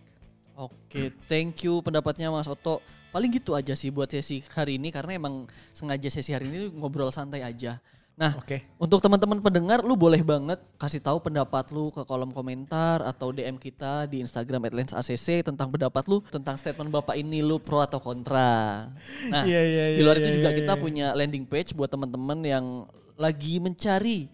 Oke, 0.55 1.11
thank 1.25 1.65
you 1.65 1.81
pendapatnya 1.81 2.29
Mas 2.29 2.45
Oto. 2.45 2.85
Paling 3.09 3.33
gitu 3.33 3.57
aja 3.57 3.73
sih 3.73 3.89
buat 3.89 4.13
sesi 4.13 4.45
hari 4.53 4.77
ini 4.77 4.93
karena 4.93 5.17
emang 5.17 5.49
sengaja 5.73 6.13
sesi 6.13 6.37
hari 6.37 6.53
ini 6.53 6.69
ngobrol 6.69 7.09
santai 7.09 7.41
aja. 7.41 7.81
Nah, 8.15 8.39
Oke. 8.39 8.63
Untuk 8.79 9.03
teman-teman 9.03 9.43
pendengar, 9.43 9.83
lu 9.83 9.99
boleh 9.99 10.23
banget 10.23 10.63
kasih 10.79 11.03
tahu 11.03 11.19
pendapat 11.19 11.75
lu 11.75 11.91
ke 11.91 12.07
kolom 12.07 12.31
komentar 12.31 13.03
atau 13.03 13.35
DM 13.35 13.59
kita 13.59 14.07
di 14.07 14.23
Instagram 14.23 14.71
@lensacc 14.71 15.43
tentang 15.43 15.67
pendapat 15.75 16.07
lu 16.07 16.23
tentang 16.31 16.55
statement 16.55 16.95
bapak 16.95 17.19
ini 17.19 17.43
lu 17.43 17.59
pro 17.59 17.83
atau 17.83 17.99
kontra. 17.99 18.87
Nah, 19.27 19.43
Iya, 19.43 19.61
iya, 19.67 19.85
di 19.99 20.03
luar 20.07 20.23
iya, 20.23 20.23
itu 20.23 20.31
iya, 20.31 20.37
juga 20.39 20.51
iya, 20.55 20.59
kita 20.63 20.75
iya. 20.79 20.83
punya 20.83 21.07
landing 21.19 21.47
page 21.51 21.75
buat 21.75 21.91
teman-teman 21.91 22.39
yang 22.47 22.87
lagi 23.19 23.59
mencari 23.59 24.31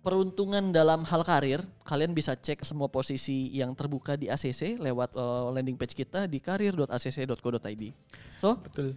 peruntungan 0.00 0.70
dalam 0.70 1.04
hal 1.04 1.22
karir. 1.26 1.60
Kalian 1.84 2.14
bisa 2.14 2.34
cek 2.34 2.62
semua 2.64 2.88
posisi 2.88 3.50
yang 3.52 3.74
terbuka 3.74 4.14
di 4.14 4.30
ACC 4.30 4.78
lewat 4.78 5.14
eh, 5.14 5.46
landing 5.54 5.76
page 5.76 5.94
kita 5.94 6.24
di 6.26 6.38
karir.acc.co.id. 6.38 7.84
So, 8.38 8.58
Betul. 8.62 8.94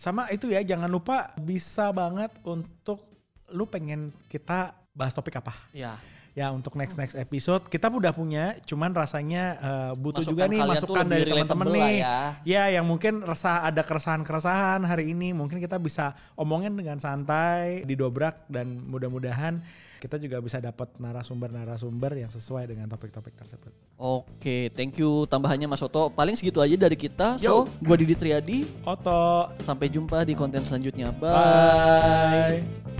Sama 0.00 0.32
itu 0.32 0.48
ya, 0.48 0.64
jangan 0.64 0.88
lupa 0.88 1.36
bisa 1.36 1.92
banget 1.92 2.32
untuk 2.40 3.04
lu 3.52 3.68
pengen 3.68 4.12
kita 4.32 4.72
bahas 4.96 5.12
topik 5.12 5.38
apa. 5.38 5.52
ya 5.76 6.00
Ya 6.38 6.54
untuk 6.54 6.78
next 6.78 6.94
next 6.94 7.18
episode 7.18 7.66
kita 7.66 7.90
udah 7.90 8.14
punya, 8.14 8.54
cuman 8.62 8.94
rasanya 8.94 9.58
eh, 9.58 9.92
butuh 9.98 10.22
Masukan 10.22 10.30
juga 10.30 10.44
nih 10.46 10.60
masukan 10.62 11.04
dari 11.10 11.22
teman-teman 11.26 11.66
nih. 11.74 11.98
lah 12.06 12.30
Ya 12.46 12.62
yang 12.70 12.86
mungkin 12.86 13.26
resah 13.26 13.66
ada 13.66 13.82
keresahan-keresahan 13.82 14.86
hari 14.86 15.10
ini 15.10 15.34
mungkin 15.34 15.58
kita 15.58 15.82
bisa 15.82 16.14
omongin 16.38 16.78
dengan 16.78 17.02
santai, 17.02 17.82
didobrak 17.82 18.46
dan 18.46 18.86
mudah-mudahan 18.86 19.66
kita 19.98 20.14
juga 20.22 20.38
bisa 20.38 20.62
dapat 20.62 20.94
narasumber-narasumber 21.02 22.22
yang 22.22 22.30
sesuai 22.30 22.70
dengan 22.70 22.86
topik-topik 22.86 23.34
tersebut. 23.34 23.74
Oke, 23.98 24.70
thank 24.78 24.94
you 24.94 25.26
tambahannya 25.26 25.66
Mas 25.66 25.82
Oto. 25.82 26.06
Paling 26.14 26.38
segitu 26.38 26.62
aja 26.62 26.78
dari 26.78 26.94
kita. 26.94 27.34
So, 27.42 27.66
gua 27.82 27.98
Didi 27.98 28.14
Triadi. 28.14 28.62
Oto, 28.86 29.50
Sampai 29.66 29.90
jumpa 29.90 30.22
di 30.22 30.38
konten 30.38 30.62
selanjutnya. 30.62 31.10
bye. 31.10 32.97